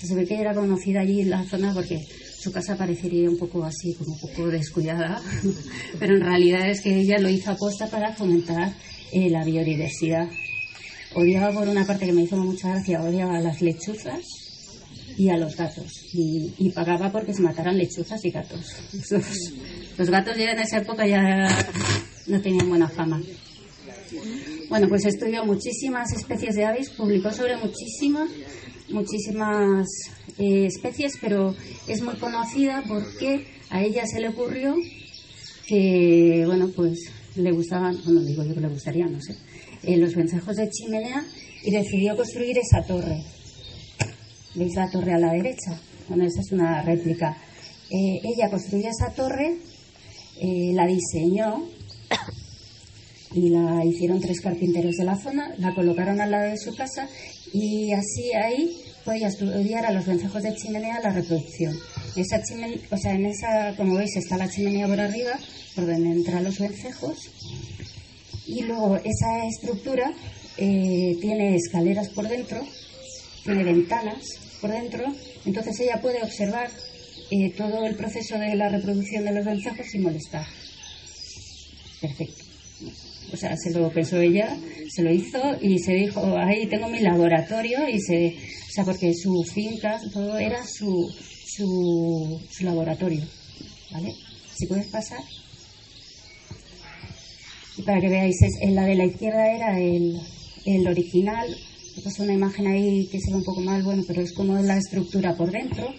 Se 0.03 0.13
ve 0.13 0.27
que 0.27 0.41
era 0.41 0.55
conocida 0.55 1.03
allí 1.03 1.21
en 1.21 1.31
la 1.31 1.45
zona 1.45 1.73
porque 1.73 2.05
su 2.41 2.51
casa 2.51 2.77
parecería 2.77 3.31
un 3.31 3.39
poco 3.39 3.63
así, 3.63 3.95
como 3.95 4.15
un 4.15 4.19
poco 4.19 4.49
descuidada, 4.49 5.23
pero 6.01 6.17
en 6.17 6.23
realidad 6.23 6.69
es 6.69 6.81
que 6.81 6.99
ella 6.99 7.21
lo 7.21 7.29
hizo 7.29 7.53
aposta 7.53 7.87
para 7.87 8.13
fomentar 8.13 8.75
eh, 9.13 9.31
la 9.31 9.45
biodiversidad. 9.45 10.29
Odiaba 11.15 11.53
por 11.53 11.69
una 11.69 11.87
parte 11.87 12.07
que 12.07 12.13
me 12.13 12.23
hizo 12.23 12.37
mucha 12.39 12.71
gracia, 12.71 13.05
odiaba 13.05 13.37
a 13.37 13.41
las 13.41 13.63
lechuzas 13.63 14.25
y 15.17 15.29
a 15.29 15.37
los 15.37 15.55
gatos. 15.55 15.93
Y, 16.13 16.71
pagaba 16.71 17.13
porque 17.13 17.33
se 17.33 17.43
mataran 17.43 17.79
lechuzas 17.79 18.25
y 18.25 18.31
gatos. 18.31 18.75
Los, 19.97 20.11
gatos 20.11 20.37
ya 20.37 20.51
en 20.51 20.59
esa 20.59 20.79
época 20.79 21.07
ya 21.07 21.49
no 22.27 22.41
tenían 22.43 22.69
buena 22.69 22.89
fama. 22.89 23.23
Bueno, 24.69 24.89
pues 24.89 25.07
estudió 25.07 25.45
muchísimas 25.45 26.13
especies 26.13 26.57
de 26.57 26.65
aves, 26.65 26.91
publicó 26.91 27.31
sobre 27.31 27.57
muchísimas, 27.57 28.29
muchísimas 28.89 29.87
eh, 30.39 30.67
especies, 30.67 31.13
pero 31.21 31.55
es 31.87 32.03
muy 32.03 32.17
conocida 32.17 32.83
porque 32.89 33.47
a 33.71 33.85
ella 33.85 34.05
se 34.07 34.21
le 34.21 34.31
ocurrió 34.31 34.75
que, 35.69 36.43
bueno, 36.47 36.69
pues 36.75 36.99
le 37.37 37.53
gustaban, 37.53 37.97
bueno, 38.05 38.23
digo 38.23 38.43
yo 38.43 38.55
que 38.55 38.61
le 38.61 38.69
gustaría, 38.69 39.07
no 39.07 39.21
sé, 39.21 39.37
eh, 39.85 39.97
los 39.99 40.17
vencejos 40.17 40.57
de 40.57 40.69
chimenea 40.69 41.25
y 41.63 41.71
decidió 41.71 42.17
construir 42.17 42.59
esa 42.59 42.83
torre. 42.83 43.23
¿Veis 44.57 44.75
la 44.75 44.91
torre 44.91 45.15
a 45.15 45.19
la 45.19 45.33
derecha? 45.33 45.81
Bueno, 46.09 46.25
esa 46.25 46.41
es 46.41 46.51
una 46.51 46.83
réplica. 46.83 47.37
Eh, 47.89 48.21
ella 48.25 48.51
construyó 48.51 48.89
esa 48.89 49.13
torre, 49.15 49.59
la 50.75 50.87
diseñó 50.87 51.76
y 53.37 53.51
la 53.51 53.85
hicieron 53.85 54.19
tres 54.21 54.41
carpinteros 54.41 54.97
de 54.97 55.05
la 55.05 55.17
zona, 55.17 55.55
la 55.59 55.75
colocaron 55.75 56.21
al 56.21 56.31
lado 56.31 56.51
de 56.51 56.57
su 56.57 56.75
casa 56.75 57.07
y 57.53 57.93
así 57.93 58.33
ahí 58.33 58.75
podía 59.05 59.29
estudiar 59.29 59.85
a 59.85 59.93
los 59.93 60.07
vencejos 60.07 60.43
de 60.43 60.57
chimenea 60.57 61.01
la 61.01 61.11
reproducción. 61.11 61.77
Esa 62.17 62.41
o 62.91 62.97
sea, 62.97 63.13
en 63.13 63.27
esa, 63.27 63.77
como 63.77 63.97
veis, 63.97 64.17
está 64.17 64.39
la 64.39 64.49
chimenea 64.49 64.87
por 64.87 64.99
arriba, 64.99 65.39
por 65.75 65.87
donde 65.87 66.13
entran 66.13 66.45
los 66.45 66.59
vencejos, 66.59 67.31
y 68.47 68.63
luego 68.63 68.97
esa 68.97 69.47
estructura 69.47 70.13
eh, 70.57 71.17
tiene 71.21 71.57
escaleras 71.57 72.09
por 72.09 72.27
dentro, 72.27 72.67
tiene 73.45 73.65
ventanas 73.65 74.25
por 74.63 74.71
dentro, 74.71 75.05
entonces 75.45 75.79
ella 75.81 76.01
puede 76.01 76.23
observar 76.23 76.71
eh, 77.31 77.51
todo 77.51 77.85
el 77.85 77.97
proceso 77.97 78.39
de 78.39 78.55
la 78.57 78.71
reproducción 78.71 79.27
de 79.27 79.33
los 79.35 79.45
vencejos 79.45 79.87
sin 79.87 80.03
molestar. 80.03 80.47
Perfecto. 82.01 82.46
O 83.33 83.37
sea, 83.37 83.57
se 83.57 83.71
lo 83.71 83.91
pensó 83.91 84.21
ella, 84.21 84.57
se 84.89 85.03
lo 85.03 85.13
hizo 85.13 85.41
y 85.61 85.79
se 85.79 85.93
dijo, 85.93 86.37
ahí 86.39 86.67
tengo 86.67 86.89
mi 86.89 87.01
laboratorio 87.01 87.89
y 87.89 88.01
se, 88.01 88.37
o 88.69 88.73
sea, 88.73 88.85
porque 88.85 89.13
su 89.15 89.43
finca, 89.43 90.01
todo 90.13 90.39
era 90.39 90.65
su, 90.65 91.11
su, 91.57 92.41
laboratorio, 92.61 93.25
¿vale? 93.91 94.15
Si 94.55 94.67
puedes 94.67 94.87
pasar. 94.87 95.21
Y 97.77 97.83
para 97.83 98.01
que 98.01 98.09
veáis, 98.09 98.37
en 98.63 98.75
la 98.75 98.87
de 98.87 98.95
la 98.95 99.05
izquierda 99.05 99.55
era 99.55 99.79
el, 99.79 100.19
el 100.65 100.87
original, 100.87 101.47
he 101.97 102.01
puesto 102.01 102.23
una 102.23 102.35
imagen 102.35 102.67
ahí 102.67 103.07
que 103.11 103.21
se 103.21 103.31
ve 103.31 103.39
un 103.39 103.45
poco 103.45 103.61
mal, 103.61 103.83
bueno, 103.83 104.03
pero 104.07 104.23
es 104.23 104.33
como 104.33 104.57
la 104.59 104.77
estructura 104.77 105.35
por 105.35 105.51
dentro. 105.51 105.93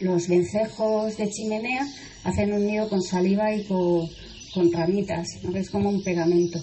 Los 0.00 0.28
vencejos 0.28 1.16
de 1.16 1.30
chimenea 1.30 1.86
hacen 2.24 2.52
un 2.52 2.66
nido 2.66 2.88
con 2.88 3.02
saliva 3.02 3.54
y 3.54 3.64
con 3.64 4.08
con 4.56 4.72
ramitas, 4.72 5.28
es 5.54 5.68
como 5.68 5.90
un 5.90 6.02
pegamento. 6.02 6.58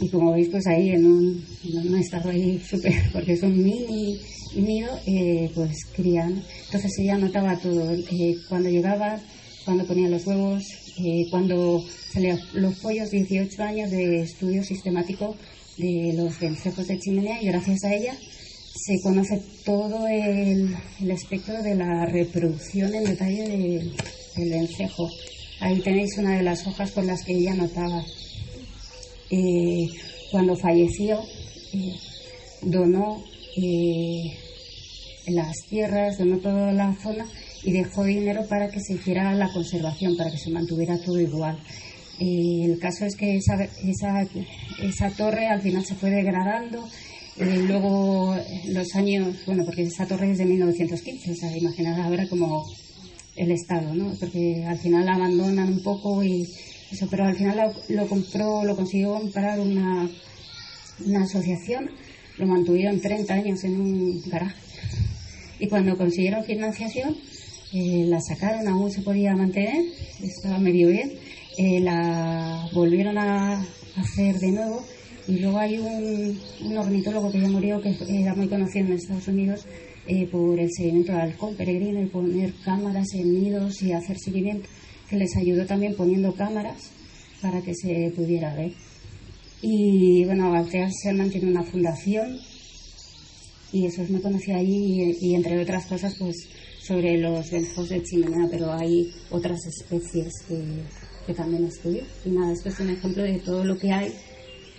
Y 0.00 0.08
como 0.08 0.32
veis, 0.32 0.48
pues 0.48 0.66
ahí 0.66 0.90
en 0.90 1.06
un, 1.06 1.44
en 1.62 1.94
estado 1.94 2.30
ahí 2.30 2.58
súper, 2.58 2.92
porque 3.12 3.34
es 3.34 3.42
un 3.44 3.62
mini 3.62 4.18
nido, 4.56 4.90
eh, 5.06 5.50
pues 5.54 5.84
crían. 5.94 6.42
Entonces 6.66 6.90
ella 6.98 7.16
notaba 7.16 7.56
todo, 7.58 7.92
eh, 7.92 8.36
cuando 8.48 8.70
llegaba, 8.70 9.20
cuando 9.64 9.86
ponía 9.86 10.08
los 10.08 10.26
huevos, 10.26 10.64
eh, 10.98 11.26
cuando 11.30 11.84
salían 12.12 12.40
los 12.54 12.74
pollos, 12.80 13.10
18 13.10 13.62
años 13.62 13.90
de 13.92 14.22
estudio 14.22 14.64
sistemático 14.64 15.36
de 15.78 16.12
los 16.16 16.40
vencejos 16.40 16.88
de 16.88 16.98
chimenea 16.98 17.40
y 17.40 17.46
gracias 17.46 17.84
a 17.84 17.94
ella 17.94 18.16
se 18.74 19.00
conoce 19.00 19.40
todo 19.64 20.08
el, 20.08 20.76
el 21.00 21.10
espectro 21.12 21.62
de 21.62 21.76
la 21.76 22.06
reproducción 22.06 22.92
en 22.94 23.04
detalle 23.04 23.48
del, 23.48 23.96
del 24.36 24.50
vencejo. 24.50 25.08
Ahí 25.64 25.80
tenéis 25.80 26.18
una 26.18 26.36
de 26.36 26.42
las 26.42 26.66
hojas 26.66 26.92
con 26.92 27.06
las 27.06 27.24
que 27.24 27.32
ella 27.32 27.52
anotaba. 27.52 28.04
Eh, 29.30 29.88
cuando 30.30 30.54
falleció, 30.56 31.18
eh, 31.72 31.94
donó 32.60 33.24
eh, 33.56 34.36
las 35.28 35.56
tierras, 35.70 36.18
donó 36.18 36.36
toda 36.36 36.70
la 36.70 36.94
zona 37.02 37.26
y 37.62 37.72
dejó 37.72 38.04
dinero 38.04 38.46
para 38.46 38.68
que 38.70 38.78
se 38.78 38.92
hiciera 38.92 39.32
la 39.32 39.50
conservación, 39.54 40.18
para 40.18 40.30
que 40.30 40.36
se 40.36 40.50
mantuviera 40.50 40.98
todo 40.98 41.18
igual. 41.18 41.56
el 42.20 42.78
caso 42.78 43.06
es 43.06 43.16
que 43.16 43.36
esa, 43.36 43.54
esa, 43.64 44.28
esa, 44.82 45.10
torre 45.16 45.46
al 45.46 45.62
final 45.62 45.82
se 45.82 45.94
fue 45.94 46.10
degradando. 46.10 46.86
luego, 47.38 48.36
los 48.66 48.94
años, 48.96 49.34
bueno, 49.46 49.64
porque 49.64 49.84
esa 49.84 50.06
torre 50.06 50.30
es 50.30 50.36
de 50.36 50.44
1915, 50.44 51.32
o 51.32 51.34
sea, 51.34 51.56
imaginad 51.56 51.98
ahora 52.02 52.28
como 52.28 52.66
el 53.36 53.50
Estado, 53.50 53.94
¿no? 53.94 54.14
Porque 54.18 54.64
al 54.64 54.78
final 54.78 55.08
abandonan 55.08 55.68
un 55.68 55.82
poco 55.82 56.22
y 56.22 56.48
eso, 56.90 57.08
pero 57.10 57.24
al 57.24 57.34
final 57.34 57.72
lo, 57.88 58.06
compró, 58.06 58.64
lo 58.64 58.76
consiguió 58.76 59.14
comprar 59.14 59.58
una, 59.58 60.08
una 61.04 61.22
asociación, 61.22 61.90
lo 62.38 62.46
mantuvieron 62.46 63.00
30 63.00 63.34
años 63.34 63.64
en 63.64 63.80
un 63.80 64.22
garaje. 64.26 64.56
Y 65.58 65.68
cuando 65.68 65.96
consiguieron 65.96 66.44
financiación, 66.44 67.16
eh, 67.72 68.04
la 68.06 68.20
sacaron, 68.20 68.68
aún 68.68 68.90
se 68.90 69.02
podía 69.02 69.34
mantener, 69.34 69.84
estaba 70.22 70.58
medio 70.58 70.88
bien, 70.88 71.12
eh, 71.58 71.80
la 71.80 72.68
volvieron 72.72 73.18
a 73.18 73.66
hacer 73.96 74.38
de 74.38 74.52
nuevo 74.52 74.84
y 75.26 75.38
luego 75.38 75.58
hay 75.58 75.78
un, 75.78 76.38
un 76.62 76.78
ornitólogo 76.78 77.32
que 77.32 77.40
ya 77.40 77.48
murió, 77.48 77.80
que 77.80 77.96
era 78.08 78.34
muy 78.34 78.48
conocido 78.48 78.86
en 78.86 78.92
Estados 78.92 79.26
Unidos, 79.28 79.66
eh, 80.06 80.26
por 80.26 80.58
el 80.58 80.70
seguimiento 80.70 81.12
del 81.12 81.20
halcón 81.22 81.54
peregrino 81.56 82.02
y 82.02 82.06
poner 82.06 82.52
cámaras 82.64 83.06
en 83.14 83.42
nidos 83.42 83.82
y 83.82 83.92
hacer 83.92 84.18
seguimiento, 84.18 84.68
que 85.08 85.16
les 85.16 85.36
ayudó 85.36 85.64
también 85.64 85.94
poniendo 85.94 86.34
cámaras 86.34 86.90
para 87.40 87.62
que 87.62 87.74
se 87.74 88.12
pudiera 88.14 88.54
ver. 88.54 88.72
Y 89.62 90.24
bueno, 90.26 90.52
Altea 90.52 90.90
se 90.90 91.12
mantiene 91.12 91.50
una 91.50 91.62
fundación 91.62 92.38
y 93.72 93.86
eso 93.86 94.02
es 94.02 94.10
muy 94.10 94.20
conocido 94.20 94.58
allí 94.58 95.16
y, 95.20 95.34
entre 95.34 95.60
otras 95.60 95.86
cosas 95.86 96.14
pues 96.18 96.36
sobre 96.80 97.18
los 97.18 97.50
benzos 97.50 97.88
de 97.88 98.02
chimenea, 98.02 98.46
pero 98.50 98.72
hay 98.72 99.10
otras 99.30 99.58
especies 99.66 100.32
que, 100.46 100.62
que 101.26 101.34
también 101.34 101.64
estudio. 101.64 102.02
Y 102.24 102.28
nada, 102.28 102.52
esto 102.52 102.68
es 102.68 102.78
un 102.78 102.90
ejemplo 102.90 103.22
de 103.22 103.38
todo 103.38 103.64
lo 103.64 103.78
que 103.78 103.90
hay, 103.90 104.12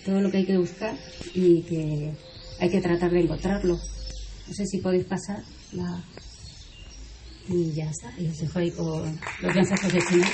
todo 0.05 0.21
lo 0.21 0.29
que 0.29 0.37
hay 0.37 0.45
que 0.45 0.57
buscar 0.57 0.95
y 1.33 1.63
que 1.63 2.11
hay 2.59 2.69
que 2.69 2.79
tratar 2.79 3.11
de 3.11 3.21
encontrarlo. 3.21 3.79
No 4.47 4.53
sé 4.53 4.65
si 4.65 4.77
podéis 4.79 5.05
pasar 5.05 5.41
la... 5.73 6.03
Y 7.47 7.73
ya 7.73 7.89
está. 7.89 8.11
Y 8.19 8.27
os 8.27 8.37
dejo 8.39 8.59
ahí 8.59 8.71
con 8.71 9.19
los 9.41 9.55
mensajes 9.55 9.93
de 9.93 10.01
cine. 10.01 10.25